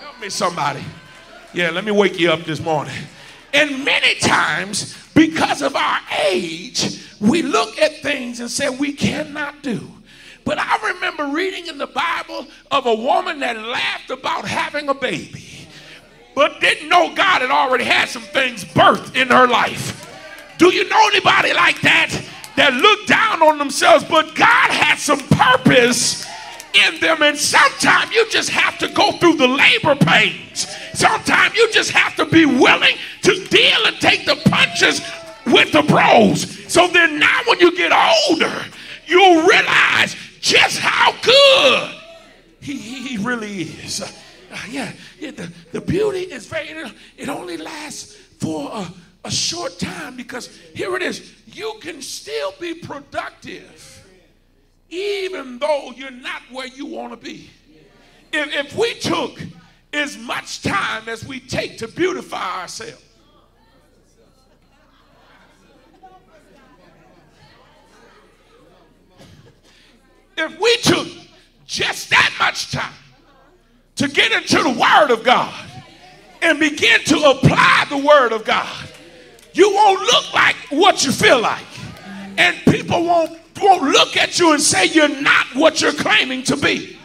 Help 0.00 0.20
me, 0.20 0.30
somebody. 0.30 0.82
Yeah, 1.54 1.70
let 1.70 1.84
me 1.84 1.92
wake 1.92 2.18
you 2.18 2.32
up 2.32 2.40
this 2.40 2.60
morning. 2.60 2.96
And 3.52 3.84
many 3.84 4.14
times 4.16 4.96
because 5.14 5.62
of 5.62 5.74
our 5.76 6.00
age, 6.24 7.02
we 7.20 7.42
look 7.42 7.78
at 7.78 8.02
things 8.02 8.40
and 8.40 8.50
say 8.50 8.68
we 8.68 8.92
cannot 8.92 9.62
do. 9.62 9.90
But 10.44 10.58
I 10.58 10.92
remember 10.92 11.26
reading 11.34 11.66
in 11.66 11.78
the 11.78 11.88
Bible 11.88 12.46
of 12.70 12.86
a 12.86 12.94
woman 12.94 13.40
that 13.40 13.56
laughed 13.56 14.10
about 14.10 14.46
having 14.46 14.88
a 14.88 14.94
baby, 14.94 15.66
but 16.34 16.60
didn't 16.60 16.88
know 16.88 17.14
God 17.14 17.42
had 17.42 17.50
already 17.50 17.84
had 17.84 18.08
some 18.08 18.22
things 18.22 18.64
birthed 18.64 19.16
in 19.16 19.28
her 19.28 19.48
life. 19.48 20.04
Do 20.58 20.72
you 20.72 20.88
know 20.88 21.08
anybody 21.08 21.52
like 21.52 21.80
that 21.80 22.10
that 22.56 22.74
looked 22.74 23.08
down 23.08 23.42
on 23.42 23.58
themselves, 23.58 24.04
but 24.04 24.34
God 24.34 24.70
had 24.70 24.98
some 24.98 25.18
purpose 25.18 26.24
in 26.74 27.00
them? 27.00 27.22
And 27.22 27.36
sometimes 27.36 28.12
you 28.12 28.28
just 28.30 28.50
have 28.50 28.78
to 28.78 28.88
go 28.88 29.12
through 29.12 29.36
the 29.36 29.48
labor 29.48 29.94
pains. 29.96 30.66
Sometimes 30.94 31.54
you 31.54 31.70
just 31.72 31.90
have 31.90 32.16
to 32.16 32.24
be 32.24 32.46
willing 32.46 32.96
to 33.22 33.44
deal 33.46 33.86
and 33.86 33.96
take 34.00 34.26
the 34.26 34.36
punches 34.50 35.00
with 35.46 35.72
the 35.72 35.82
bros. 35.82 36.72
So 36.72 36.88
then 36.88 37.18
now 37.18 37.40
when 37.46 37.60
you 37.60 37.76
get 37.76 37.92
older, 37.92 38.64
you'll 39.06 39.46
realize 39.46 40.16
just 40.40 40.78
how 40.78 41.12
good 41.22 41.94
he, 42.60 42.76
he 42.76 43.16
really 43.18 43.62
is. 43.62 44.00
Uh, 44.00 44.08
yeah, 44.70 44.92
yeah 45.18 45.30
the, 45.30 45.52
the 45.72 45.80
beauty 45.80 46.20
is 46.20 46.46
very, 46.46 46.68
it 47.16 47.28
only 47.28 47.56
lasts 47.56 48.14
for 48.14 48.70
a, 48.72 48.92
a 49.24 49.30
short 49.30 49.78
time 49.78 50.16
because 50.16 50.48
here 50.74 50.96
it 50.96 51.02
is. 51.02 51.34
You 51.46 51.74
can 51.80 52.02
still 52.02 52.52
be 52.60 52.74
productive 52.74 53.95
even 54.90 55.58
though 55.58 55.92
you're 55.96 56.10
not 56.10 56.42
where 56.50 56.66
you 56.66 56.86
want 56.86 57.12
to 57.12 57.16
be. 57.16 57.50
If, 58.32 58.54
if 58.54 58.76
we 58.76 58.94
took 58.94 59.38
as 59.92 60.16
much 60.18 60.62
time 60.62 61.08
as 61.08 61.24
we 61.24 61.40
take 61.40 61.78
to 61.78 61.88
beautify 61.88 62.60
ourselves. 62.60 63.02
If 70.36 70.60
we 70.60 70.76
took 70.78 71.08
just 71.66 72.10
that 72.10 72.34
much 72.38 72.70
time 72.70 72.92
to 73.96 74.08
get 74.08 74.32
into 74.32 74.62
the 74.62 74.70
Word 74.70 75.10
of 75.10 75.24
God 75.24 75.54
and 76.42 76.60
begin 76.60 77.00
to 77.04 77.16
apply 77.30 77.86
the 77.88 77.96
Word 77.96 78.32
of 78.32 78.44
God, 78.44 78.88
you 79.54 79.72
won't 79.72 80.00
look 80.00 80.34
like 80.34 80.56
what 80.68 81.04
you 81.06 81.12
feel 81.12 81.40
like. 81.40 81.64
And 82.36 82.54
people 82.66 83.04
won't, 83.04 83.38
won't 83.60 83.82
look 83.82 84.16
at 84.16 84.38
you 84.38 84.52
and 84.52 84.60
say 84.60 84.86
you're 84.86 85.20
not 85.20 85.46
what 85.54 85.80
you're 85.80 85.92
claiming 85.92 86.42
to 86.44 86.56
be. 86.56 86.98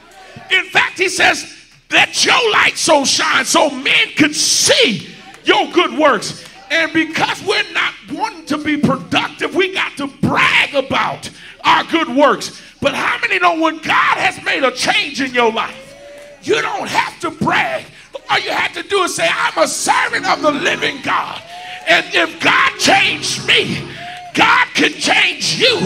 In 0.51 0.65
fact, 0.65 0.97
he 0.97 1.09
says, 1.09 1.57
let 1.91 2.25
your 2.25 2.51
light 2.51 2.77
so 2.77 3.03
shine 3.03 3.45
so 3.45 3.69
men 3.69 4.09
can 4.15 4.33
see 4.33 5.07
your 5.43 5.71
good 5.71 5.97
works. 5.97 6.45
And 6.69 6.93
because 6.93 7.43
we're 7.43 7.69
not 7.73 7.93
wanting 8.11 8.45
to 8.45 8.57
be 8.57 8.77
productive, 8.77 9.53
we 9.55 9.73
got 9.73 9.97
to 9.97 10.07
brag 10.07 10.73
about 10.73 11.29
our 11.63 11.83
good 11.85 12.07
works. 12.07 12.61
But 12.81 12.95
how 12.95 13.19
many 13.19 13.39
know 13.39 13.59
when 13.59 13.77
God 13.77 14.17
has 14.17 14.43
made 14.43 14.63
a 14.63 14.71
change 14.71 15.21
in 15.21 15.33
your 15.33 15.51
life, 15.51 15.95
you 16.41 16.61
don't 16.61 16.87
have 16.87 17.19
to 17.21 17.31
brag. 17.31 17.85
All 18.29 18.39
you 18.39 18.51
have 18.51 18.73
to 18.73 18.83
do 18.83 19.03
is 19.03 19.15
say, 19.15 19.29
I'm 19.29 19.61
a 19.61 19.67
servant 19.67 20.25
of 20.25 20.41
the 20.41 20.51
living 20.51 21.01
God. 21.01 21.41
And 21.87 22.05
if 22.13 22.39
God 22.39 22.77
changed 22.79 23.45
me, 23.45 23.89
God 24.33 24.67
can 24.73 24.93
change 24.93 25.59
you. 25.59 25.79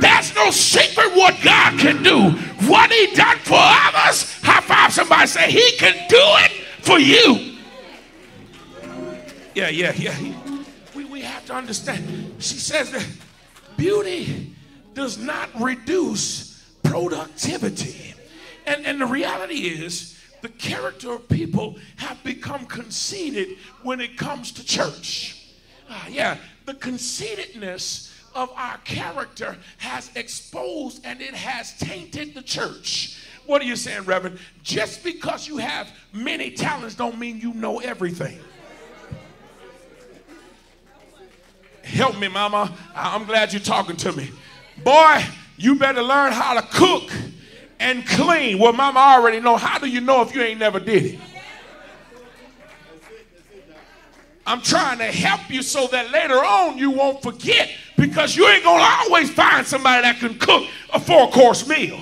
There's 0.00 0.34
no 0.34 0.50
secret 0.50 1.14
what 1.14 1.36
God 1.42 1.78
can 1.78 2.02
do. 2.02 2.30
What 2.68 2.90
he 2.90 3.14
done 3.14 3.38
for 3.38 3.58
others, 3.58 4.40
high 4.42 4.60
five 4.60 4.92
somebody 4.92 5.26
say, 5.26 5.50
he 5.50 5.76
can 5.76 5.94
do 6.08 6.16
it 6.18 6.52
for 6.80 6.98
you. 6.98 7.56
Yeah, 9.54 9.68
yeah, 9.68 9.92
yeah. 9.96 10.16
We, 10.94 11.04
we 11.04 11.20
have 11.20 11.44
to 11.46 11.54
understand. 11.54 12.34
She 12.38 12.56
says 12.56 12.90
that 12.92 13.06
beauty 13.76 14.54
does 14.94 15.18
not 15.18 15.48
reduce 15.60 16.64
productivity. 16.82 18.14
And, 18.66 18.86
and 18.86 19.00
the 19.00 19.06
reality 19.06 19.66
is, 19.68 20.18
the 20.40 20.48
character 20.48 21.12
of 21.12 21.28
people 21.28 21.76
have 21.96 22.22
become 22.24 22.66
conceited 22.66 23.58
when 23.82 24.00
it 24.00 24.16
comes 24.16 24.50
to 24.52 24.64
church. 24.64 25.52
Uh, 25.88 26.04
yeah, 26.08 26.36
the 26.66 26.74
conceitedness 26.74 28.12
of 28.34 28.50
our 28.56 28.78
character 28.78 29.56
has 29.78 30.10
exposed 30.14 31.04
and 31.04 31.20
it 31.20 31.34
has 31.34 31.76
tainted 31.78 32.34
the 32.34 32.42
church. 32.42 33.18
What 33.46 33.60
are 33.60 33.64
you 33.64 33.76
saying, 33.76 34.04
Reverend? 34.04 34.38
Just 34.62 35.02
because 35.02 35.48
you 35.48 35.58
have 35.58 35.90
many 36.12 36.50
talents 36.52 36.94
don't 36.94 37.18
mean 37.18 37.40
you 37.40 37.52
know 37.54 37.80
everything. 37.80 38.38
Help 41.82 42.18
me, 42.18 42.28
mama. 42.28 42.72
I'm 42.94 43.24
glad 43.24 43.52
you're 43.52 43.60
talking 43.60 43.96
to 43.96 44.12
me. 44.12 44.30
Boy, 44.82 45.24
you 45.56 45.74
better 45.74 46.02
learn 46.02 46.32
how 46.32 46.58
to 46.58 46.66
cook 46.68 47.10
and 47.80 48.06
clean. 48.06 48.58
Well, 48.58 48.72
mama 48.72 48.98
already 48.98 49.40
know. 49.40 49.56
How 49.56 49.78
do 49.78 49.86
you 49.86 50.00
know 50.00 50.22
if 50.22 50.34
you 50.34 50.42
ain't 50.42 50.60
never 50.60 50.78
did 50.78 51.04
it? 51.04 51.20
I'm 54.46 54.60
trying 54.60 54.98
to 54.98 55.04
help 55.04 55.50
you 55.50 55.62
so 55.62 55.86
that 55.88 56.10
later 56.10 56.44
on 56.44 56.76
you 56.76 56.90
won't 56.90 57.22
forget 57.22 57.70
because 57.96 58.36
you 58.36 58.46
ain't 58.48 58.64
gonna 58.64 58.82
always 58.82 59.30
find 59.30 59.66
somebody 59.66 60.02
that 60.02 60.18
can 60.18 60.38
cook 60.38 60.66
a 60.92 60.98
four-course 60.98 61.68
meal. 61.68 62.00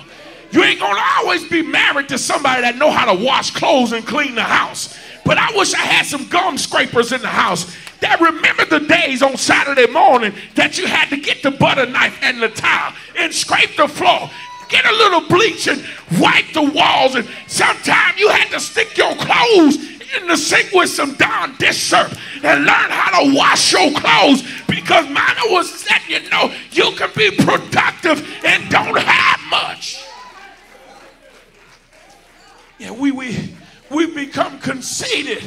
You 0.51 0.63
ain't 0.65 0.81
gonna 0.81 1.01
always 1.19 1.49
be 1.49 1.63
married 1.63 2.09
to 2.09 2.19
somebody 2.19 2.63
that 2.63 2.77
know 2.77 2.91
how 2.91 3.13
to 3.15 3.25
wash 3.25 3.51
clothes 3.51 3.93
and 3.93 4.07
clean 4.07 4.35
the 4.35 4.43
house. 4.43 4.99
But 5.25 5.39
I 5.39 5.53
wish 5.55 5.75
I 5.75 5.79
had 5.79 6.07
some 6.07 6.27
gum 6.29 6.57
scrapers 6.57 7.13
in 7.13 7.21
the 7.21 7.29
house 7.29 7.77
that 8.01 8.21
remember 8.21 8.65
the 8.65 8.81
days 8.87 9.23
on 9.23 9.37
Saturday 9.37 9.87
morning 9.87 10.33
that 10.55 10.79
you 10.79 10.87
had 10.87 11.11
to 11.11 11.19
get 11.19 11.43
the 11.43 11.51
butter 11.51 11.87
knife 11.87 12.19
and 12.23 12.43
the 12.43 12.49
towel 12.49 12.95
and 13.19 13.33
scrape 13.33 13.77
the 13.77 13.87
floor. 13.87 14.31
Get 14.71 14.87
a 14.87 14.93
little 14.93 15.29
bleach 15.29 15.69
and 15.69 15.85
wipe 16.19 16.53
the 16.55 16.63
walls. 16.63 17.17
And 17.17 17.29
sometimes 17.47 18.19
you 18.19 18.29
had 18.29 18.51
to 18.51 18.61
stick 18.61 18.97
your 18.97 19.15
clothes 19.17 20.00
in 20.17 20.27
the 20.27 20.37
sink 20.37 20.73
with 20.73 20.91
some 20.91 21.15
Dawn 21.15 21.55
dish 21.59 21.83
soap 21.83 22.13
and 22.43 22.65
learn 22.65 22.91
how 22.91 23.23
to 23.23 23.35
wash 23.35 23.73
your 23.73 23.91
clothes 23.93 24.43
because 24.69 25.09
mama 25.09 25.41
was 25.47 25.85
letting 25.89 26.23
you 26.23 26.31
know 26.31 26.53
you 26.73 26.93
can 26.93 27.11
be 27.17 27.31
productive 27.31 28.27
and 28.45 28.69
don't 28.71 28.99
have 28.99 29.41
much. 29.51 30.03
Yeah, 32.79 32.93
we 32.93 33.13
we 33.13 33.55
we 33.91 34.07
become 34.07 34.59
conceited 34.59 35.45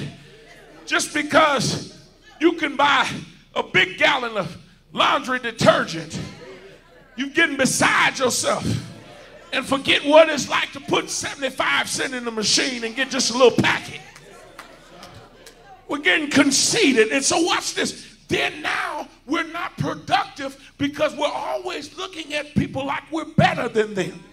just 0.85 1.13
because 1.13 1.97
you 2.39 2.53
can 2.53 2.75
buy 2.75 3.09
a 3.55 3.63
big 3.63 3.97
gallon 3.97 4.37
of 4.37 4.57
laundry 4.91 5.39
detergent. 5.39 6.19
You're 7.15 7.29
getting 7.29 7.57
beside 7.57 8.19
yourself 8.19 8.65
and 9.51 9.65
forget 9.65 10.03
what 10.03 10.29
it's 10.29 10.49
like 10.49 10.71
to 10.73 10.79
put 10.79 11.09
75 11.09 11.87
cents 11.87 12.13
in 12.13 12.25
the 12.25 12.31
machine 12.31 12.83
and 12.83 12.95
get 12.95 13.09
just 13.09 13.31
a 13.31 13.33
little 13.37 13.51
packet. 13.63 14.01
We're 15.87 15.99
getting 15.99 16.29
conceited. 16.29 17.09
And 17.09 17.23
so, 17.23 17.41
watch 17.41 17.73
this. 17.73 18.17
Then 18.27 18.61
now 18.61 19.07
we're 19.27 19.51
not 19.51 19.77
productive 19.77 20.57
because 20.77 21.15
we're 21.15 21.27
always 21.27 21.95
looking 21.97 22.33
at 22.33 22.53
people 22.55 22.85
like 22.85 23.03
we're 23.11 23.25
better 23.25 23.67
than 23.69 23.93
them. 23.93 24.23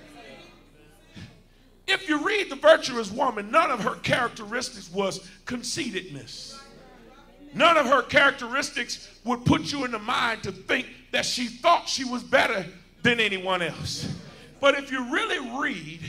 If 1.86 2.08
you 2.08 2.24
read 2.24 2.50
the 2.50 2.56
virtuous 2.56 3.10
woman, 3.10 3.50
none 3.50 3.70
of 3.70 3.80
her 3.80 3.96
characteristics 3.96 4.90
was 4.92 5.28
conceitedness. 5.44 6.60
None 7.52 7.76
of 7.76 7.86
her 7.86 8.02
characteristics 8.02 9.08
would 9.24 9.44
put 9.44 9.72
you 9.72 9.84
in 9.84 9.90
the 9.90 9.98
mind 9.98 10.44
to 10.44 10.52
think 10.52 10.86
that 11.10 11.26
she 11.26 11.48
thought 11.48 11.88
she 11.88 12.04
was 12.04 12.22
better 12.22 12.64
than 13.02 13.18
anyone 13.18 13.60
else. 13.60 14.08
But 14.60 14.76
if 14.76 14.92
you 14.92 15.12
really 15.12 15.60
read 15.60 16.00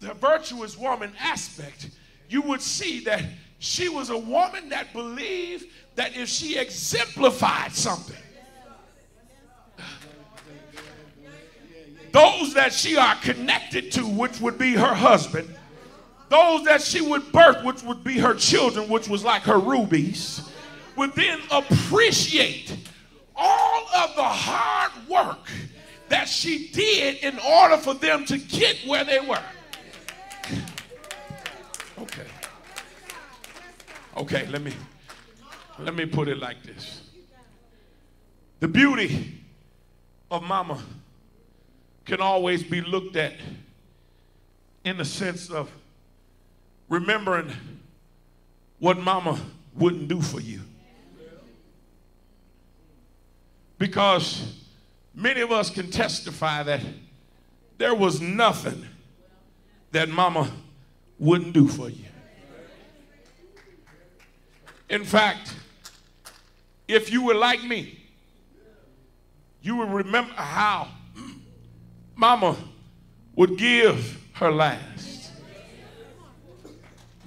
the 0.00 0.14
virtuous 0.14 0.78
woman 0.78 1.12
aspect, 1.18 1.90
you 2.28 2.42
would 2.42 2.62
see 2.62 3.00
that 3.00 3.24
she 3.58 3.88
was 3.88 4.10
a 4.10 4.18
woman 4.18 4.68
that 4.68 4.92
believed 4.92 5.66
that 5.94 6.16
if 6.16 6.28
she 6.28 6.58
exemplified 6.58 7.72
something, 7.72 8.16
those 12.12 12.54
that 12.54 12.72
she 12.72 12.96
are 12.96 13.14
connected 13.16 13.92
to, 13.92 14.06
which 14.06 14.40
would 14.40 14.58
be 14.58 14.72
her 14.72 14.94
husband, 14.94 15.54
those 16.28 16.64
that 16.64 16.82
she 16.82 17.00
would 17.00 17.30
birth, 17.32 17.64
which 17.64 17.82
would 17.82 18.02
be 18.02 18.18
her 18.18 18.34
children, 18.34 18.88
which 18.88 19.08
was 19.08 19.24
like 19.24 19.42
her 19.42 19.58
rubies, 19.58 20.50
would 20.96 21.12
then 21.14 21.40
appreciate 21.50 22.76
all 23.34 23.86
of 23.94 24.16
the 24.16 24.22
hard 24.22 24.92
work 25.08 25.48
that 26.08 26.28
she 26.28 26.68
did 26.68 27.16
in 27.18 27.38
order 27.38 27.76
for 27.76 27.94
them 27.94 28.24
to 28.24 28.38
get 28.38 28.76
where 28.86 29.04
they 29.04 29.20
were. 29.20 29.42
Okay. 31.98 32.22
Okay, 34.16 34.46
let 34.46 34.62
me 34.62 34.72
let 35.78 35.94
me 35.94 36.06
put 36.06 36.28
it 36.28 36.38
like 36.38 36.62
this. 36.62 37.02
The 38.60 38.68
beauty 38.68 39.42
of 40.30 40.42
mama 40.42 40.82
can 42.06 42.20
always 42.20 42.62
be 42.62 42.80
looked 42.80 43.16
at 43.16 43.34
in 44.84 44.96
the 44.96 45.04
sense 45.04 45.50
of 45.50 45.70
remembering 46.88 47.52
what 48.78 48.98
mama 48.98 49.38
wouldn't 49.74 50.08
do 50.08 50.22
for 50.22 50.40
you. 50.40 50.60
Because 53.78 54.64
many 55.14 55.42
of 55.42 55.52
us 55.52 55.68
can 55.68 55.90
testify 55.90 56.62
that 56.62 56.80
there 57.76 57.94
was 57.94 58.22
nothing 58.22 58.86
that 59.92 60.08
mama 60.08 60.50
wouldn't 61.18 61.52
do 61.52 61.68
for 61.68 61.90
you. 61.90 62.05
In 64.88 65.04
fact, 65.04 65.54
if 66.86 67.10
you 67.10 67.24
were 67.24 67.34
like 67.34 67.64
me, 67.64 67.98
you 69.62 69.76
would 69.76 69.90
remember 69.90 70.32
how 70.34 70.88
mama 72.14 72.56
would 73.34 73.58
give 73.58 74.22
her 74.34 74.50
last 74.50 75.32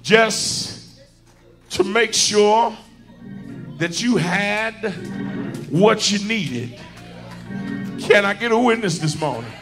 just 0.02 1.00
to 1.70 1.84
make 1.84 2.14
sure 2.14 2.76
that 3.78 4.02
you 4.02 4.16
had 4.16 4.74
what 5.70 6.10
you 6.10 6.18
needed. 6.26 6.78
Can 8.00 8.24
I 8.24 8.34
get 8.34 8.52
a 8.52 8.58
witness 8.58 8.98
this 8.98 9.18
morning? 9.20 9.52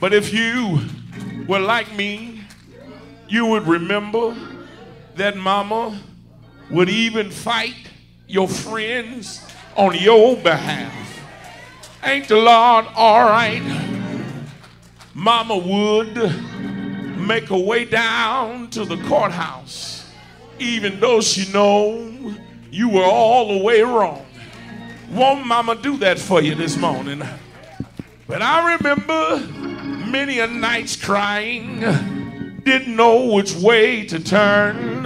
But 0.00 0.14
if 0.14 0.32
you 0.32 0.80
were 1.46 1.60
like 1.60 1.94
me, 1.94 2.40
you 3.28 3.46
would 3.46 3.66
remember 3.66 4.34
that 5.16 5.36
mama 5.36 6.00
would 6.70 6.88
even 6.88 7.30
fight 7.30 7.74
your 8.26 8.48
friends 8.48 9.44
on 9.76 9.96
your 9.96 10.36
behalf. 10.36 10.94
Ain't 12.04 12.28
the 12.28 12.36
Lord 12.36 12.86
all 12.94 13.28
right? 13.28 13.62
Mama 15.14 15.56
would 15.56 16.14
make 17.18 17.48
her 17.48 17.58
way 17.58 17.84
down 17.84 18.70
to 18.70 18.84
the 18.84 18.96
courthouse, 19.04 20.10
even 20.58 20.98
though 21.00 21.20
she 21.20 21.50
know 21.52 22.34
you 22.70 22.88
were 22.88 23.04
all 23.04 23.58
the 23.58 23.64
way 23.64 23.82
wrong. 23.82 24.24
Won't 25.10 25.46
mama 25.46 25.74
do 25.74 25.96
that 25.98 26.18
for 26.18 26.40
you 26.40 26.54
this 26.54 26.76
morning? 26.76 27.22
But 28.26 28.42
I 28.42 28.76
remember 28.76 29.40
many 30.06 30.38
a 30.38 30.46
nights 30.46 30.94
crying, 30.94 31.80
didn't 32.64 32.96
know 32.96 33.26
which 33.32 33.54
way 33.54 34.04
to 34.06 34.22
turn, 34.22 35.02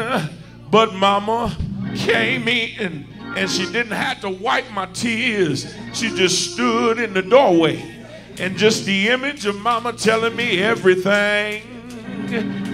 but 0.71 0.95
mama 0.95 1.57
came 1.95 2.49
in 2.49 3.07
and 3.37 3.51
she 3.51 3.65
didn't 3.67 3.93
have 3.93 4.21
to 4.21 4.31
wipe 4.31 4.71
my 4.71 4.87
tears. 4.87 5.75
She 5.93 6.15
just 6.15 6.53
stood 6.53 6.99
in 6.99 7.15
the 7.15 7.23
doorway. 7.23 7.91
And 8.39 8.57
just 8.57 8.85
the 8.85 9.09
image 9.09 9.47
of 9.47 9.57
mama 9.57 9.93
telling 9.93 10.35
me 10.35 10.61
everything 10.61 11.63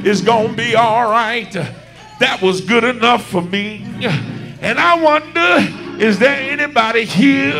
is 0.04 0.22
gonna 0.22 0.52
be 0.54 0.74
all 0.74 1.10
right. 1.10 1.52
that 1.52 2.40
was 2.42 2.60
good 2.60 2.84
enough 2.84 3.24
for 3.26 3.42
me. 3.42 3.84
And 4.62 4.78
I 4.78 5.00
wonder, 5.02 6.02
is 6.02 6.18
there 6.18 6.50
anybody 6.50 7.04
here 7.04 7.54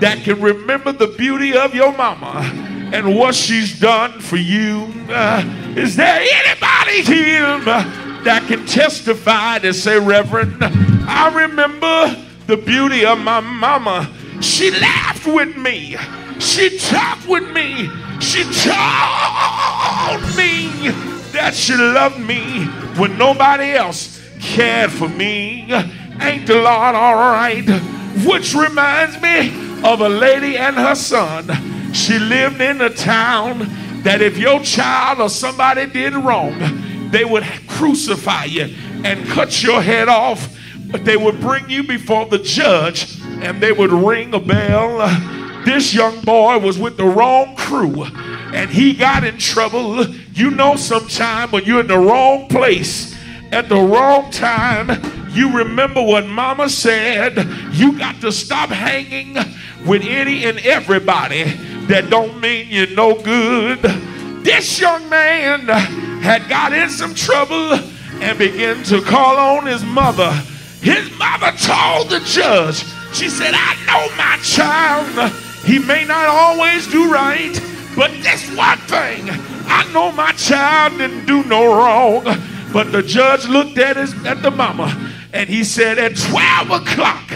that 0.00 0.18
can 0.22 0.40
remember 0.40 0.92
the 0.92 1.08
beauty 1.08 1.56
of 1.56 1.74
your 1.74 1.96
mama 1.96 2.42
and 2.92 3.16
what 3.16 3.34
she's 3.34 3.78
done 3.78 4.20
for 4.20 4.36
you? 4.36 4.92
Uh, 5.08 5.42
is 5.76 5.96
there 5.96 6.20
anybody 6.20 7.02
here 7.02 7.60
that 8.24 8.44
can 8.48 8.66
testify 8.66 9.58
to 9.60 9.72
say, 9.72 9.98
Reverend, 9.98 10.62
I 10.62 11.32
remember 11.34 12.16
the 12.46 12.56
beauty 12.56 13.04
of 13.04 13.18
my 13.18 13.40
mama. 13.40 14.10
She 14.40 14.70
laughed 14.70 15.26
with 15.26 15.56
me. 15.56 15.96
She 16.38 16.78
talked 16.78 17.26
with 17.26 17.50
me. 17.52 17.90
She 18.20 18.42
told 18.42 18.76
me 20.36 20.90
that 21.32 21.52
she 21.54 21.74
loved 21.74 22.18
me 22.20 22.66
when 22.96 23.18
nobody 23.18 23.72
else 23.72 24.22
cared 24.40 24.90
for 24.90 25.08
me. 25.08 25.72
Ain't 26.20 26.46
the 26.46 26.54
Lord 26.54 26.94
all 26.94 27.16
right? 27.16 27.68
Which 28.24 28.54
reminds 28.54 29.20
me 29.20 29.50
of 29.84 30.00
a 30.00 30.08
lady 30.08 30.56
and 30.56 30.76
her 30.76 30.94
son. 30.94 31.75
She 31.96 32.18
lived 32.18 32.60
in 32.60 32.82
a 32.82 32.90
town 32.90 33.66
that 34.02 34.20
if 34.20 34.36
your 34.36 34.60
child 34.60 35.18
or 35.18 35.30
somebody 35.30 35.86
did 35.86 36.14
wrong, 36.14 37.10
they 37.10 37.24
would 37.24 37.42
crucify 37.66 38.44
you 38.44 38.74
and 39.02 39.26
cut 39.28 39.62
your 39.62 39.80
head 39.80 40.08
off. 40.08 40.54
But 40.90 41.06
they 41.06 41.16
would 41.16 41.40
bring 41.40 41.68
you 41.70 41.82
before 41.82 42.26
the 42.26 42.38
judge 42.38 43.18
and 43.40 43.60
they 43.62 43.72
would 43.72 43.90
ring 43.90 44.34
a 44.34 44.38
bell. 44.38 44.98
This 45.64 45.94
young 45.94 46.20
boy 46.20 46.58
was 46.58 46.78
with 46.78 46.98
the 46.98 47.06
wrong 47.06 47.56
crew 47.56 48.04
and 48.04 48.70
he 48.70 48.92
got 48.92 49.24
in 49.24 49.38
trouble. 49.38 50.06
You 50.34 50.50
know, 50.50 50.76
sometime 50.76 51.50
when 51.50 51.64
you're 51.64 51.80
in 51.80 51.86
the 51.86 51.98
wrong 51.98 52.46
place 52.48 53.16
at 53.52 53.70
the 53.70 53.80
wrong 53.80 54.30
time, 54.30 54.90
you 55.32 55.56
remember 55.56 56.02
what 56.02 56.26
mama 56.26 56.68
said. 56.68 57.36
You 57.72 57.98
got 57.98 58.20
to 58.20 58.30
stop 58.30 58.68
hanging 58.68 59.38
with 59.86 60.02
any 60.02 60.44
and 60.44 60.58
everybody 60.60 61.44
that 61.86 62.10
don't 62.10 62.40
mean 62.40 62.68
you 62.68 62.94
no 62.94 63.14
good. 63.14 63.80
This 64.42 64.80
young 64.80 65.08
man 65.08 65.68
had 66.20 66.48
got 66.48 66.72
in 66.72 66.90
some 66.90 67.14
trouble 67.14 67.74
and 68.20 68.38
began 68.38 68.82
to 68.84 69.00
call 69.02 69.36
on 69.36 69.66
his 69.66 69.84
mother. 69.84 70.30
His 70.80 71.10
mother 71.18 71.52
told 71.58 72.10
the 72.10 72.20
judge, 72.24 72.84
she 73.12 73.28
said, 73.28 73.54
I 73.54 73.76
know 73.86 74.16
my 74.16 74.38
child. 74.42 75.32
He 75.64 75.78
may 75.78 76.04
not 76.04 76.26
always 76.26 76.86
do 76.90 77.10
right, 77.10 77.52
but 77.96 78.10
this 78.22 78.54
one 78.56 78.78
thing, 78.78 79.28
I 79.68 79.88
know 79.92 80.12
my 80.12 80.32
child 80.32 80.98
didn't 80.98 81.26
do 81.26 81.42
no 81.44 81.66
wrong. 81.66 82.24
But 82.72 82.92
the 82.92 83.02
judge 83.02 83.48
looked 83.48 83.78
at 83.78 83.96
his 83.96 84.12
at 84.26 84.42
the 84.42 84.50
mama 84.50 85.12
and 85.32 85.48
he 85.48 85.64
said, 85.64 85.98
At 85.98 86.16
12 86.16 86.82
o'clock, 86.82 87.32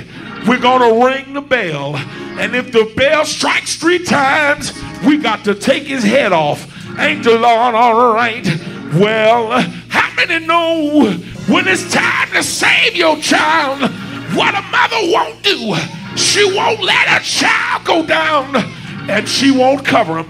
we're 0.47 0.61
gonna 0.61 1.05
ring 1.05 1.35
the 1.35 1.41
bell. 1.41 1.97
And 1.97 2.55
if 2.55 2.73
the 2.73 2.93
bell 2.97 3.25
strikes 3.25 3.77
three 3.77 4.05
times, 4.05 4.73
we 5.07 5.19
got 5.19 5.45
to 5.45 5.55
take 5.55 5.85
his 5.85 6.03
head 6.03 6.33
off. 6.33 6.67
Ain't 6.99 7.25
the 7.25 7.39
Lord 7.39 7.75
all 7.75 8.15
right? 8.15 8.47
Well, 8.95 9.61
how 9.89 10.15
many 10.15 10.45
know 10.47 11.13
when 11.49 11.69
it's 11.69 11.93
time 11.93 12.31
to 12.33 12.43
save 12.43 12.97
your 12.97 13.17
child, 13.19 13.83
what 14.35 14.55
a 14.55 14.63
mother 14.71 15.13
won't 15.13 15.43
do? 15.43 15.75
She 16.17 16.45
won't 16.45 16.83
let 16.83 17.09
her 17.09 17.21
child 17.21 17.85
go 17.85 18.05
down 18.05 18.57
and 19.09 19.29
she 19.29 19.51
won't 19.51 19.85
cover 19.85 20.19
him. 20.19 20.27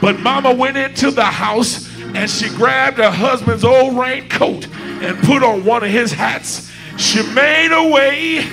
But 0.00 0.20
mama 0.20 0.52
went 0.52 0.76
into 0.76 1.10
the 1.10 1.24
house 1.24 1.88
and 1.98 2.30
she 2.30 2.48
grabbed 2.50 2.98
her 2.98 3.10
husband's 3.10 3.64
old 3.64 3.96
raincoat 3.96 4.68
and 4.68 5.18
put 5.24 5.42
on 5.42 5.64
one 5.64 5.82
of 5.82 5.90
his 5.90 6.12
hats. 6.12 6.70
She 6.96 7.22
made 7.34 7.68
her 7.68 7.90
way 7.90 8.46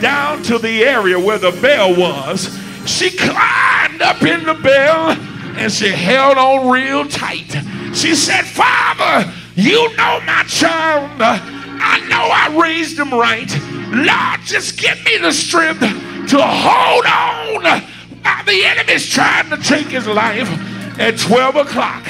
down 0.00 0.42
to 0.44 0.58
the 0.58 0.84
area 0.84 1.18
where 1.18 1.38
the 1.38 1.52
bell 1.62 1.94
was. 1.94 2.56
She 2.86 3.10
climbed 3.10 4.02
up 4.02 4.22
in 4.22 4.44
the 4.44 4.54
bell 4.54 5.10
and 5.58 5.70
she 5.72 5.88
held 5.88 6.38
on 6.38 6.68
real 6.68 7.06
tight. 7.06 7.50
She 7.94 8.14
said, 8.14 8.44
Father, 8.44 9.32
you 9.54 9.94
know 9.96 10.20
my 10.24 10.44
child. 10.46 11.10
I 11.20 12.00
know 12.08 12.30
I 12.30 12.56
raised 12.60 12.98
him 12.98 13.12
right. 13.12 13.50
Lord, 13.90 14.40
just 14.44 14.78
give 14.78 15.02
me 15.04 15.18
the 15.18 15.32
strength 15.32 15.80
to 15.80 16.40
hold 16.40 17.06
on 17.06 17.82
while 18.22 18.44
the 18.44 18.64
enemy's 18.64 19.08
trying 19.08 19.50
to 19.50 19.56
take 19.56 19.86
his 19.86 20.06
life. 20.06 20.48
At 20.98 21.18
12 21.18 21.56
o'clock, 21.56 22.04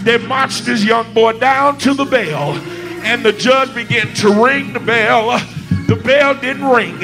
they 0.00 0.18
marched 0.18 0.66
this 0.66 0.84
young 0.84 1.12
boy 1.14 1.32
down 1.38 1.78
to 1.78 1.94
the 1.94 2.04
bell, 2.04 2.52
and 3.04 3.24
the 3.24 3.32
judge 3.32 3.74
began 3.74 4.12
to 4.14 4.44
ring 4.44 4.72
the 4.72 4.80
bell. 4.80 5.38
The 5.86 5.96
bell 5.96 6.34
didn't 6.34 6.64
ring. 6.64 6.98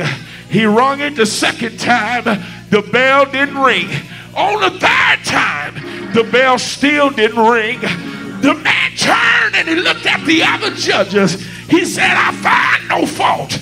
He 0.51 0.65
rung 0.65 1.01
it 1.01 1.15
the 1.15 1.27
second 1.27 1.79
time. 1.79 2.25
The 2.71 2.83
bell 2.83 3.25
didn't 3.25 3.59
ring. 3.59 3.89
On 4.35 4.61
the 4.61 4.71
third 4.79 5.25
time, 5.25 6.13
the 6.13 6.25
bell 6.25 6.59
still 6.59 7.11
didn't 7.11 7.39
ring. 7.39 7.81
The 7.81 8.55
man 8.55 8.91
turned 8.97 9.55
and 9.55 9.69
he 9.69 9.77
looked 9.77 10.07
at 10.07 10.25
the 10.27 10.43
other 10.43 10.75
judges. 10.75 11.41
He 11.69 11.85
said, 11.85 12.11
I 12.11 12.33
find 12.33 12.89
no 12.89 13.07
fault 13.07 13.53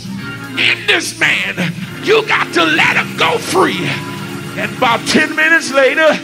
in 0.58 0.86
this 0.86 1.18
man. 1.20 1.72
You 2.04 2.26
got 2.26 2.52
to 2.54 2.64
let 2.64 2.96
him 2.96 3.16
go 3.18 3.36
free. 3.36 3.86
And 4.58 4.74
about 4.76 5.06
10 5.06 5.36
minutes 5.36 5.72
later, 5.72 6.18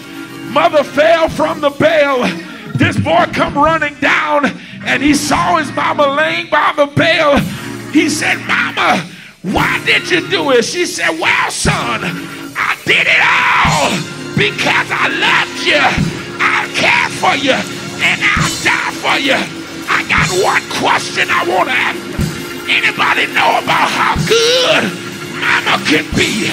Mother 0.51 0.83
fell 0.83 1.29
from 1.29 1.61
the 1.61 1.71
bell. 1.71 2.23
This 2.75 2.99
boy 2.99 3.27
come 3.33 3.55
running 3.55 3.95
down 4.01 4.47
and 4.87 5.03
he 5.03 5.15
saw 5.15 5.57
his 5.57 5.71
mama 5.73 6.07
laying 6.07 6.49
by 6.49 6.73
the 6.77 6.87
bell. 6.87 7.39
He 7.93 8.09
said, 8.09 8.39
Mama, 8.47 9.09
why 9.45 9.83
did 9.85 10.09
you 10.11 10.27
do 10.31 10.53
it? 10.53 10.65
She 10.65 10.87
said, 10.87 11.21
Well, 11.21 11.51
son, 11.51 12.01
I 12.57 12.81
did 12.89 13.05
it 13.05 13.21
all 13.21 13.93
because 14.41 14.89
I 14.89 15.13
loved 15.13 15.61
you. 15.69 15.85
I 16.41 16.65
care 16.73 17.11
for 17.21 17.37
you 17.37 17.53
and 17.53 18.19
I'll 18.25 18.49
die 18.65 18.93
for 19.05 19.21
you. 19.21 19.37
I 19.85 20.01
got 20.09 20.33
one 20.41 20.65
question 20.81 21.29
I 21.29 21.45
want 21.45 21.69
to 21.69 21.77
ask. 21.77 22.01
Anybody 22.73 23.29
know 23.37 23.61
about 23.61 23.93
how 23.93 24.17
good 24.25 24.89
mama 25.37 25.77
can 25.85 26.09
be? 26.17 26.49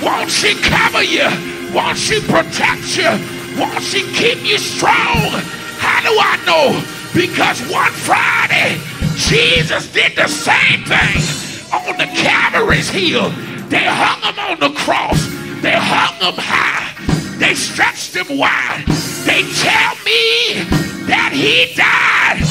Won't 0.00 0.30
she 0.30 0.56
cover 0.64 1.04
you? 1.04 1.28
Won't 1.76 1.98
she 1.98 2.24
protect 2.24 2.96
you? 2.96 3.12
Won't 3.60 3.84
she 3.84 4.00
keep 4.16 4.40
you 4.48 4.56
strong? 4.56 5.28
How 5.76 6.00
do 6.00 6.16
I 6.16 6.40
know? 6.48 6.80
Because 7.12 7.60
one 7.68 7.92
Friday, 7.92 8.80
Jesus 9.28 9.92
did 9.92 10.16
the 10.16 10.26
same 10.26 10.84
thing 10.84 11.49
on 11.72 11.96
the 11.96 12.06
Calvary's 12.14 12.88
hill. 12.88 13.30
They 13.68 13.84
hung 13.84 14.20
him 14.22 14.38
on 14.38 14.60
the 14.60 14.76
cross. 14.78 15.26
They 15.62 15.74
hung 15.74 16.16
him 16.20 16.38
high. 16.38 16.92
They 17.38 17.54
stretched 17.54 18.14
him 18.14 18.38
wide. 18.38 18.84
They 19.24 19.42
tell 19.62 19.94
me 20.04 20.64
that 21.06 21.32
he 21.32 21.74
died. 21.74 22.42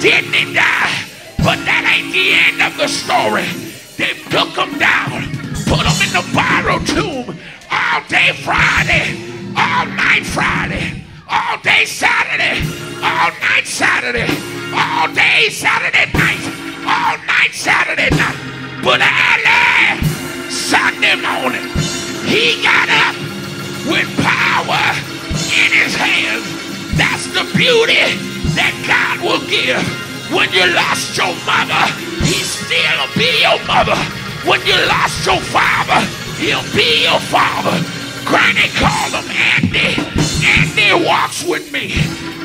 Didn't 0.00 0.32
he 0.32 0.54
die? 0.54 0.92
But 1.38 1.64
that 1.64 1.84
ain't 1.86 2.12
the 2.12 2.34
end 2.34 2.62
of 2.62 2.76
the 2.76 2.88
story. 2.88 3.46
They 3.96 4.14
took 4.30 4.54
him 4.56 4.78
down, 4.78 5.30
put 5.64 5.86
him 5.86 5.98
in 6.04 6.12
the 6.12 6.24
borrowed 6.34 6.86
tomb 6.86 7.38
all 7.70 8.02
day 8.08 8.32
Friday 8.44 9.36
all 9.56 9.86
night 9.86 10.24
Friday, 10.24 11.02
all 11.28 11.58
day 11.58 11.84
Saturday, 11.86 12.60
all 13.02 13.30
night 13.40 13.64
Saturday, 13.64 14.28
all 14.74 15.08
day 15.14 15.48
Saturday 15.48 16.06
night, 16.12 16.40
all 16.86 17.16
night 17.26 17.52
Saturday 17.52 18.10
night. 18.10 18.55
But 18.86 19.02
early 19.02 19.98
Sunday 20.48 21.18
morning, 21.18 21.66
he 22.22 22.62
got 22.62 22.86
up 22.86 23.18
with 23.90 24.06
power 24.22 24.78
in 25.50 25.74
his 25.74 25.90
hands. 25.98 26.46
That's 26.94 27.26
the 27.34 27.42
beauty 27.58 28.14
that 28.54 28.70
God 28.86 29.26
will 29.26 29.42
give. 29.50 29.82
When 30.30 30.46
you 30.54 30.62
lost 30.70 31.18
your 31.18 31.34
mother, 31.42 31.82
he 32.22 32.38
still 32.46 33.02
be 33.18 33.26
your 33.42 33.58
mother. 33.66 33.98
When 34.46 34.62
you 34.62 34.78
lost 34.86 35.26
your 35.26 35.42
father, 35.50 36.06
he'll 36.38 36.62
be 36.70 37.10
your 37.10 37.18
father. 37.26 37.82
Granny 38.22 38.70
called 38.78 39.18
him 39.18 39.26
Andy. 39.34 39.98
Andy 40.46 41.04
walks 41.04 41.42
with 41.42 41.72
me. 41.72 41.90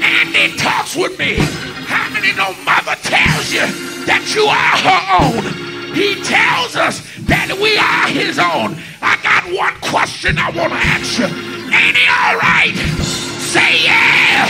Andy 0.01 0.57
talks 0.57 0.95
with 0.97 1.19
me. 1.19 1.37
How 1.85 2.09
many 2.09 2.33
know 2.33 2.57
mother 2.65 2.97
tells 3.05 3.53
you 3.53 3.69
that 4.09 4.25
you 4.33 4.49
are 4.49 4.77
her 4.81 5.61
own? 5.61 5.70
He 5.93 6.15
tells 6.23 6.75
us 6.75 7.03
that 7.27 7.51
we 7.59 7.75
are 7.75 8.07
his 8.07 8.39
own. 8.39 8.79
I 9.01 9.19
got 9.19 9.43
one 9.51 9.75
question 9.81 10.39
I 10.39 10.47
want 10.51 10.71
to 10.71 10.79
ask 10.79 11.19
you. 11.19 11.27
Ain't 11.27 11.97
he 11.99 12.07
all 12.07 12.39
right? 12.39 12.75
Say 13.51 13.83
yeah. 13.83 14.47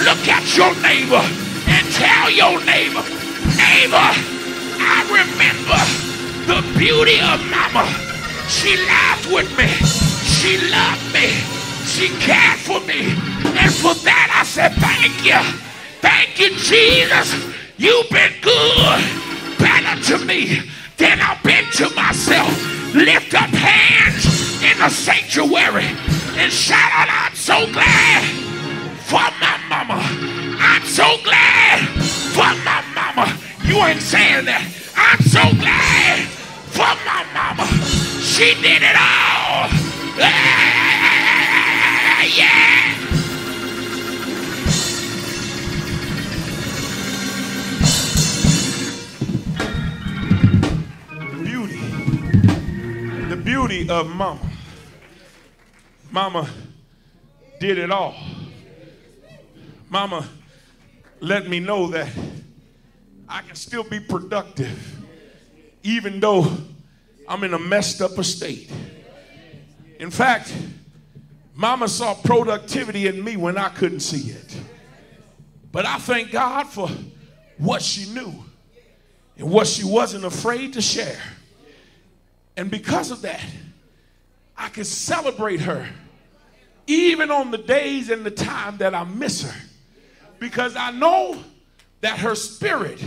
Look 0.00 0.24
at 0.28 0.44
your 0.56 0.72
neighbor 0.80 1.20
and 1.68 1.84
tell 1.92 2.30
your 2.32 2.56
neighbor, 2.64 3.04
neighbor, 3.60 4.08
I 4.80 5.04
remember 5.12 5.80
the 6.48 6.64
beauty 6.78 7.20
of 7.20 7.36
mama. 7.52 7.84
She 8.48 8.76
laughed 8.88 9.28
with 9.28 9.50
me. 9.58 9.68
She 10.24 10.56
loved 10.72 11.12
me. 11.12 11.28
She 11.84 12.08
cared 12.24 12.58
for 12.60 12.80
me. 12.88 13.12
And 13.60 13.72
for 13.74 13.92
that, 14.08 14.32
I 14.40 14.44
said, 14.44 14.72
thank 14.80 15.20
you. 15.20 15.40
Thank 16.00 16.40
you, 16.40 16.56
Jesus. 16.56 17.36
You've 17.76 18.08
been 18.08 18.32
good. 18.40 19.28
better 19.58 20.00
to 20.04 20.24
me 20.24 20.62
than 20.98 21.20
I've 21.20 21.42
been 21.42 21.64
to 21.78 21.88
myself. 21.94 22.50
Lift 22.94 23.34
up 23.34 23.50
hands 23.50 24.26
in 24.62 24.76
the 24.78 24.90
sanctuary 24.90 25.86
and 26.36 26.52
shout 26.52 26.92
out, 26.92 27.08
I'm 27.10 27.34
so 27.34 27.66
glad 27.72 28.24
for 29.06 29.26
my 29.40 29.58
mama. 29.68 30.02
I'm 30.60 30.82
so 30.84 31.16
glad 31.22 31.80
for 32.34 32.52
my 32.64 32.82
mama. 32.94 33.36
You 33.64 33.76
ain't 33.84 34.02
saying 34.02 34.44
that. 34.46 34.62
I'm 34.96 35.20
so 35.22 35.42
glad 35.58 36.26
for 36.74 36.94
my 37.06 37.24
mama. 37.32 37.66
She 38.20 38.54
did 38.60 38.82
it 38.82 38.96
all. 38.96 39.70
Yeah. 42.36 42.97
Beauty 53.58 53.90
of 53.90 54.06
mama. 54.06 54.48
Mama 56.12 56.48
did 57.58 57.76
it 57.76 57.90
all. 57.90 58.14
Mama 59.88 60.28
let 61.18 61.48
me 61.48 61.58
know 61.58 61.88
that 61.88 62.08
I 63.28 63.42
can 63.42 63.56
still 63.56 63.82
be 63.82 63.98
productive 63.98 65.00
even 65.82 66.20
though 66.20 66.46
I'm 67.26 67.42
in 67.42 67.52
a 67.52 67.58
messed 67.58 68.00
up 68.00 68.12
state. 68.22 68.70
In 69.98 70.12
fact, 70.12 70.54
mama 71.56 71.88
saw 71.88 72.14
productivity 72.14 73.08
in 73.08 73.24
me 73.24 73.36
when 73.36 73.58
I 73.58 73.70
couldn't 73.70 74.00
see 74.00 74.30
it. 74.30 74.56
But 75.72 75.84
I 75.84 75.98
thank 75.98 76.30
God 76.30 76.68
for 76.68 76.88
what 77.56 77.82
she 77.82 78.08
knew 78.12 78.32
and 79.36 79.50
what 79.50 79.66
she 79.66 79.82
wasn't 79.82 80.24
afraid 80.24 80.74
to 80.74 80.80
share. 80.80 81.18
And 82.58 82.72
because 82.72 83.12
of 83.12 83.22
that, 83.22 83.40
I 84.56 84.68
can 84.68 84.82
celebrate 84.82 85.60
her 85.60 85.88
even 86.88 87.30
on 87.30 87.52
the 87.52 87.58
days 87.58 88.10
and 88.10 88.26
the 88.26 88.32
time 88.32 88.78
that 88.78 88.96
I 88.96 89.04
miss 89.04 89.42
her 89.42 89.60
because 90.40 90.74
I 90.74 90.90
know 90.90 91.40
that 92.00 92.18
her 92.18 92.34
spirit 92.34 93.00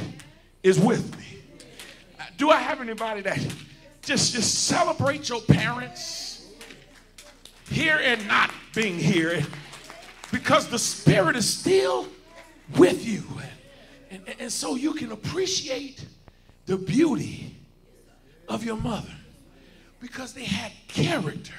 is 0.63 0.79
with 0.79 1.17
me. 1.17 1.41
Do 2.37 2.49
I 2.49 2.59
have 2.59 2.79
anybody 2.79 3.21
that 3.23 3.45
just 4.03 4.33
just 4.33 4.67
celebrate 4.67 5.27
your 5.27 5.41
parents 5.41 6.47
here 7.69 7.99
and 8.01 8.25
not 8.29 8.51
being 8.73 8.97
here? 8.97 9.43
Because 10.31 10.69
the 10.69 10.79
spirit 10.79 11.35
is 11.35 11.53
still 11.53 12.07
with 12.77 13.05
you. 13.05 13.23
And, 14.09 14.21
and, 14.27 14.35
and 14.39 14.51
so 14.51 14.75
you 14.75 14.93
can 14.93 15.11
appreciate 15.11 16.05
the 16.67 16.77
beauty 16.77 17.53
of 18.47 18.63
your 18.63 18.77
mother 18.77 19.11
because 20.01 20.33
they 20.33 20.43
had 20.43 20.71
character. 20.87 21.53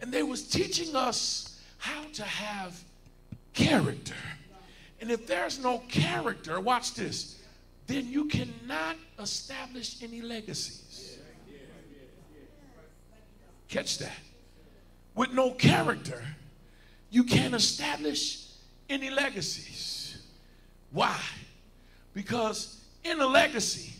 And 0.00 0.12
they 0.12 0.22
was 0.22 0.44
teaching 0.44 0.96
us 0.96 1.60
how 1.78 2.04
to 2.14 2.22
have 2.22 2.82
character. 3.52 4.14
And 5.00 5.10
if 5.10 5.26
there's 5.26 5.58
no 5.58 5.78
character 5.88 6.60
watch 6.60 6.94
this 6.94 7.36
then 7.86 8.06
you 8.06 8.26
cannot 8.26 8.96
establish 9.18 10.00
any 10.00 10.22
legacies. 10.22 11.18
Catch 13.68 13.98
that. 13.98 14.18
With 15.16 15.32
no 15.32 15.50
character 15.50 16.22
you 17.10 17.24
can't 17.24 17.54
establish 17.54 18.46
any 18.88 19.10
legacies. 19.10 20.22
Why? 20.92 21.18
Because 22.14 22.80
in 23.02 23.20
a 23.20 23.26
legacy 23.26 23.92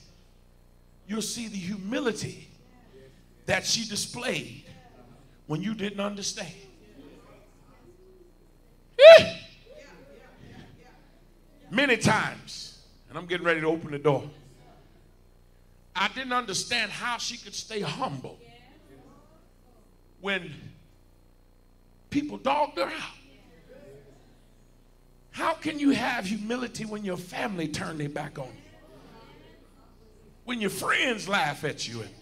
you'll 1.09 1.23
see 1.23 1.49
the 1.49 1.57
humility 1.57 2.50
that 3.51 3.67
she 3.67 3.85
displayed 3.85 4.63
when 5.49 5.61
you 5.61 5.75
didn't 5.75 5.99
understand. 5.99 6.55
Eh. 9.19 9.37
Many 11.69 11.97
times, 11.97 12.79
and 13.09 13.19
I'm 13.19 13.27
getting 13.27 13.45
ready 13.45 13.61
to 13.61 13.67
open 13.67 13.91
the 13.91 13.99
door, 13.99 14.23
I 15.97 16.07
didn't 16.15 16.33
understand 16.33 16.93
how 16.93 17.19
she 17.19 17.39
could 17.39 17.57
stay 17.57 17.81
humble 17.81 18.39
when 20.21 20.55
people 22.11 22.39
dogged 22.39 22.79
her 22.79 22.85
out. 22.85 23.19
How 25.33 25.55
can 25.55 25.81
you 25.81 25.91
have 25.91 26.25
humility 26.25 26.85
when 26.85 27.05
your 27.05 27.17
family 27.17 27.67
turned 27.67 27.99
their 27.99 28.09
back 28.09 28.39
on 28.39 28.47
you? 28.47 29.19
When 30.45 30.61
your 30.61 30.71
friends 30.71 31.29
laugh 31.29 31.65
at 31.65 31.89
you 31.89 32.03
and 32.03 32.20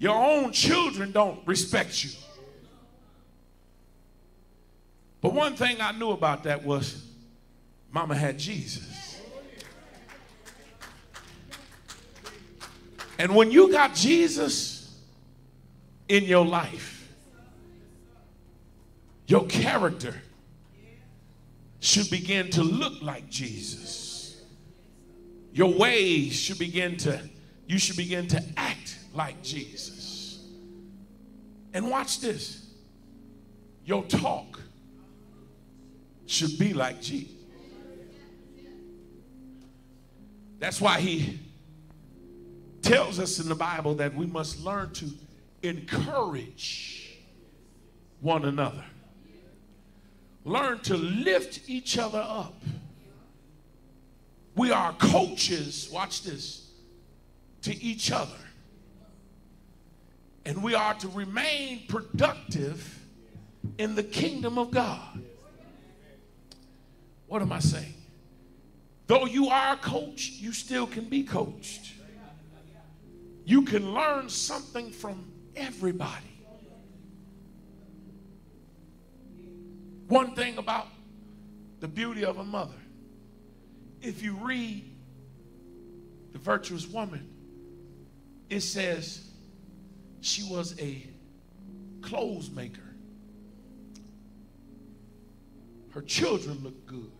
your 0.00 0.16
own 0.16 0.50
children 0.50 1.12
don't 1.12 1.46
respect 1.46 2.02
you. 2.02 2.10
But 5.20 5.34
one 5.34 5.54
thing 5.54 5.76
I 5.78 5.92
knew 5.92 6.10
about 6.10 6.44
that 6.44 6.64
was 6.64 7.06
mama 7.92 8.16
had 8.16 8.38
Jesus. 8.38 9.20
And 13.18 13.36
when 13.36 13.50
you 13.50 13.70
got 13.70 13.94
Jesus 13.94 14.98
in 16.08 16.24
your 16.24 16.46
life, 16.46 17.12
your 19.26 19.44
character 19.44 20.14
should 21.80 22.08
begin 22.08 22.48
to 22.52 22.62
look 22.62 23.02
like 23.02 23.28
Jesus. 23.28 24.42
Your 25.52 25.76
ways 25.78 26.32
should 26.32 26.58
begin 26.58 26.96
to, 26.98 27.20
you 27.66 27.78
should 27.78 27.98
begin 27.98 28.26
to 28.28 28.42
act 28.56 28.69
like 29.14 29.42
Jesus. 29.42 30.44
And 31.72 31.90
watch 31.90 32.20
this 32.20 32.66
your 33.84 34.04
talk 34.04 34.60
should 36.26 36.58
be 36.58 36.72
like 36.72 37.00
Jesus. 37.00 37.32
That's 40.60 40.80
why 40.80 41.00
he 41.00 41.40
tells 42.82 43.18
us 43.18 43.40
in 43.40 43.48
the 43.48 43.54
Bible 43.54 43.94
that 43.94 44.14
we 44.14 44.26
must 44.26 44.62
learn 44.62 44.92
to 44.92 45.10
encourage 45.62 47.18
one 48.20 48.44
another, 48.44 48.84
learn 50.44 50.78
to 50.80 50.96
lift 50.96 51.68
each 51.68 51.98
other 51.98 52.24
up. 52.24 52.62
We 54.54 54.70
are 54.70 54.92
coaches, 54.92 55.88
watch 55.92 56.22
this, 56.22 56.70
to 57.62 57.82
each 57.82 58.12
other. 58.12 58.36
And 60.50 60.64
we 60.64 60.74
are 60.74 60.94
to 60.94 61.06
remain 61.06 61.86
productive 61.86 62.98
in 63.78 63.94
the 63.94 64.02
kingdom 64.02 64.58
of 64.58 64.72
God. 64.72 65.22
What 67.28 67.40
am 67.40 67.52
I 67.52 67.60
saying? 67.60 67.94
Though 69.06 69.26
you 69.26 69.48
are 69.50 69.74
a 69.74 69.76
coach, 69.76 70.30
you 70.30 70.52
still 70.52 70.88
can 70.88 71.04
be 71.08 71.22
coached. 71.22 71.92
You 73.44 73.62
can 73.62 73.94
learn 73.94 74.28
something 74.28 74.90
from 74.90 75.30
everybody. 75.54 76.42
One 80.08 80.34
thing 80.34 80.58
about 80.58 80.88
the 81.78 81.86
beauty 81.86 82.24
of 82.24 82.38
a 82.38 82.44
mother, 82.44 82.82
if 84.02 84.20
you 84.20 84.34
read 84.34 84.96
the 86.32 86.38
virtuous 86.40 86.88
woman, 86.88 87.30
it 88.48 88.62
says 88.62 89.29
she 90.20 90.42
was 90.42 90.78
a 90.78 91.06
clothes 92.02 92.50
maker. 92.50 92.80
Her 95.90 96.02
children 96.02 96.62
looked 96.62 96.86
good. 96.86 97.10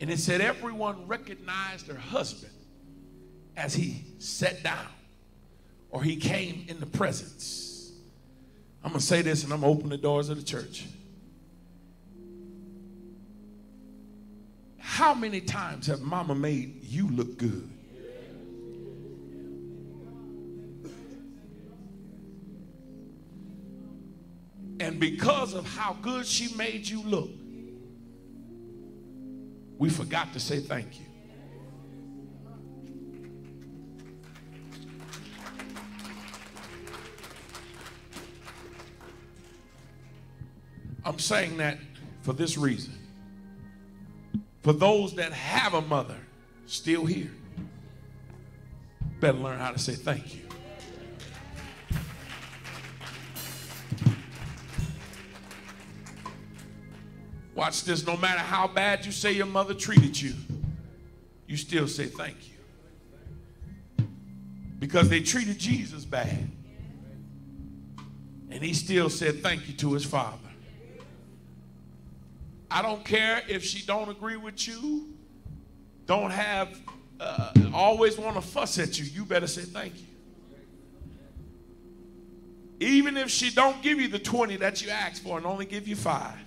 And 0.00 0.10
it 0.10 0.18
said 0.18 0.40
everyone 0.40 1.06
recognized 1.06 1.88
her 1.88 1.98
husband 1.98 2.52
as 3.56 3.74
he 3.74 4.04
sat 4.18 4.62
down 4.62 4.86
or 5.90 6.02
he 6.02 6.16
came 6.16 6.64
in 6.68 6.78
the 6.80 6.86
presence. 6.86 7.92
I'm 8.82 8.90
going 8.90 9.00
to 9.00 9.06
say 9.06 9.22
this 9.22 9.44
and 9.44 9.52
I'm 9.52 9.60
going 9.60 9.74
to 9.74 9.78
open 9.78 9.90
the 9.90 9.96
doors 9.96 10.28
of 10.28 10.36
the 10.36 10.44
church. 10.44 10.86
How 14.78 15.14
many 15.14 15.40
times 15.40 15.86
have 15.88 16.00
mama 16.00 16.34
made 16.34 16.84
you 16.84 17.08
look 17.08 17.38
good? 17.38 17.70
And 24.88 24.98
because 24.98 25.52
of 25.52 25.66
how 25.66 25.98
good 26.00 26.24
she 26.24 26.54
made 26.54 26.88
you 26.88 27.02
look, 27.02 27.28
we 29.76 29.90
forgot 29.90 30.32
to 30.32 30.40
say 30.40 30.60
thank 30.60 30.98
you. 30.98 31.04
I'm 41.04 41.18
saying 41.18 41.58
that 41.58 41.76
for 42.22 42.32
this 42.32 42.56
reason. 42.56 42.94
For 44.62 44.72
those 44.72 45.14
that 45.16 45.32
have 45.32 45.74
a 45.74 45.82
mother 45.82 46.16
still 46.64 47.04
here, 47.04 47.30
better 49.20 49.36
learn 49.36 49.58
how 49.58 49.72
to 49.72 49.78
say 49.78 49.92
thank 49.92 50.34
you. 50.34 50.47
Watch 57.58 57.82
this. 57.82 58.06
No 58.06 58.16
matter 58.16 58.38
how 58.38 58.68
bad 58.68 59.04
you 59.04 59.10
say 59.10 59.32
your 59.32 59.44
mother 59.44 59.74
treated 59.74 60.18
you, 60.20 60.32
you 61.48 61.56
still 61.56 61.88
say 61.88 62.06
thank 62.06 62.36
you. 62.48 64.06
Because 64.78 65.08
they 65.08 65.18
treated 65.18 65.58
Jesus 65.58 66.04
bad. 66.04 66.48
And 68.48 68.62
he 68.62 68.72
still 68.74 69.10
said 69.10 69.42
thank 69.42 69.66
you 69.66 69.74
to 69.74 69.92
his 69.94 70.04
father. 70.04 70.38
I 72.70 72.80
don't 72.80 73.04
care 73.04 73.42
if 73.48 73.64
she 73.64 73.84
don't 73.84 74.08
agree 74.08 74.36
with 74.36 74.68
you, 74.68 75.08
don't 76.06 76.30
have, 76.30 76.80
uh, 77.18 77.50
always 77.74 78.18
want 78.18 78.36
to 78.36 78.40
fuss 78.40 78.78
at 78.78 79.00
you. 79.00 79.04
You 79.04 79.24
better 79.24 79.48
say 79.48 79.62
thank 79.62 79.94
you. 79.96 80.06
Even 82.78 83.16
if 83.16 83.30
she 83.30 83.50
don't 83.50 83.82
give 83.82 84.00
you 84.00 84.06
the 84.06 84.20
20 84.20 84.58
that 84.58 84.80
you 84.80 84.90
asked 84.90 85.24
for 85.24 85.38
and 85.38 85.44
only 85.44 85.66
give 85.66 85.88
you 85.88 85.96
five. 85.96 86.38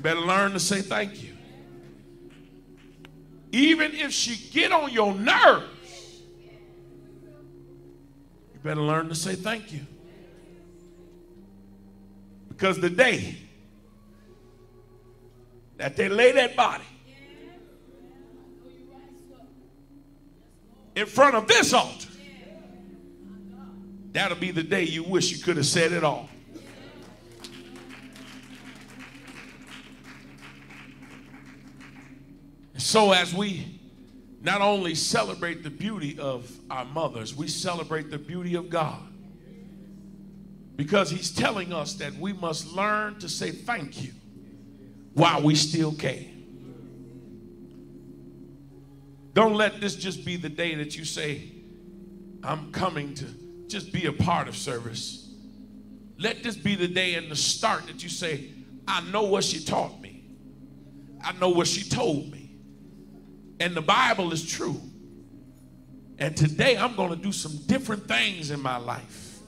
Better 0.00 0.20
learn 0.20 0.52
to 0.52 0.60
say 0.60 0.80
thank 0.80 1.22
you. 1.22 1.36
Even 3.52 3.92
if 3.92 4.12
she 4.12 4.50
get 4.50 4.72
on 4.72 4.90
your 4.92 5.14
nerves, 5.14 6.22
you 8.54 8.60
better 8.62 8.80
learn 8.80 9.08
to 9.08 9.14
say 9.14 9.34
thank 9.34 9.72
you. 9.72 9.80
Because 12.48 12.80
the 12.80 12.90
day 12.90 13.36
that 15.76 15.96
they 15.96 16.08
lay 16.08 16.32
that 16.32 16.56
body 16.56 16.84
in 20.94 21.06
front 21.06 21.34
of 21.34 21.48
this 21.48 21.72
altar, 21.72 22.08
that'll 24.12 24.36
be 24.38 24.50
the 24.50 24.62
day 24.62 24.84
you 24.84 25.02
wish 25.02 25.30
you 25.32 25.42
could 25.42 25.56
have 25.56 25.66
said 25.66 25.92
it 25.92 26.04
all. 26.04 26.29
So, 32.80 33.12
as 33.12 33.34
we 33.34 33.78
not 34.40 34.62
only 34.62 34.94
celebrate 34.94 35.62
the 35.62 35.68
beauty 35.68 36.18
of 36.18 36.50
our 36.70 36.86
mothers, 36.86 37.34
we 37.34 37.46
celebrate 37.46 38.10
the 38.10 38.18
beauty 38.18 38.54
of 38.54 38.70
God. 38.70 39.02
Because 40.76 41.10
He's 41.10 41.30
telling 41.30 41.74
us 41.74 41.92
that 41.94 42.14
we 42.14 42.32
must 42.32 42.72
learn 42.72 43.18
to 43.18 43.28
say 43.28 43.50
thank 43.50 44.02
you 44.02 44.12
while 45.12 45.42
we 45.42 45.54
still 45.54 45.92
can. 45.92 46.26
Don't 49.34 49.54
let 49.54 49.78
this 49.82 49.94
just 49.94 50.24
be 50.24 50.36
the 50.36 50.48
day 50.48 50.74
that 50.76 50.96
you 50.96 51.04
say, 51.04 51.52
I'm 52.42 52.72
coming 52.72 53.14
to 53.16 53.26
just 53.68 53.92
be 53.92 54.06
a 54.06 54.12
part 54.12 54.48
of 54.48 54.56
service. 54.56 55.28
Let 56.18 56.42
this 56.42 56.56
be 56.56 56.76
the 56.76 56.88
day 56.88 57.14
and 57.14 57.30
the 57.30 57.36
start 57.36 57.88
that 57.88 58.02
you 58.02 58.08
say, 58.08 58.48
I 58.88 59.02
know 59.10 59.24
what 59.24 59.44
she 59.44 59.62
taught 59.62 60.00
me, 60.00 60.24
I 61.22 61.32
know 61.32 61.50
what 61.50 61.66
she 61.66 61.86
told 61.86 62.32
me. 62.32 62.39
And 63.60 63.74
the 63.74 63.82
Bible 63.82 64.32
is 64.32 64.44
true. 64.44 64.80
And 66.18 66.36
today 66.36 66.76
I'm 66.76 66.96
going 66.96 67.10
to 67.10 67.16
do 67.16 67.30
some 67.32 67.58
different 67.66 68.08
things 68.08 68.50
in 68.50 68.60
my 68.60 68.78
life 68.78 69.38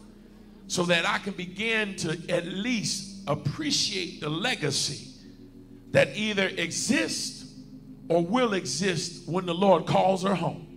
so 0.66 0.84
that 0.84 1.06
I 1.06 1.18
can 1.18 1.34
begin 1.34 1.96
to 1.96 2.18
at 2.28 2.46
least 2.46 3.24
appreciate 3.26 4.20
the 4.20 4.28
legacy 4.28 5.08
that 5.90 6.16
either 6.16 6.48
exists 6.48 7.54
or 8.08 8.24
will 8.24 8.54
exist 8.54 9.28
when 9.28 9.46
the 9.46 9.54
Lord 9.54 9.86
calls 9.86 10.22
her 10.22 10.34
home. 10.34 10.71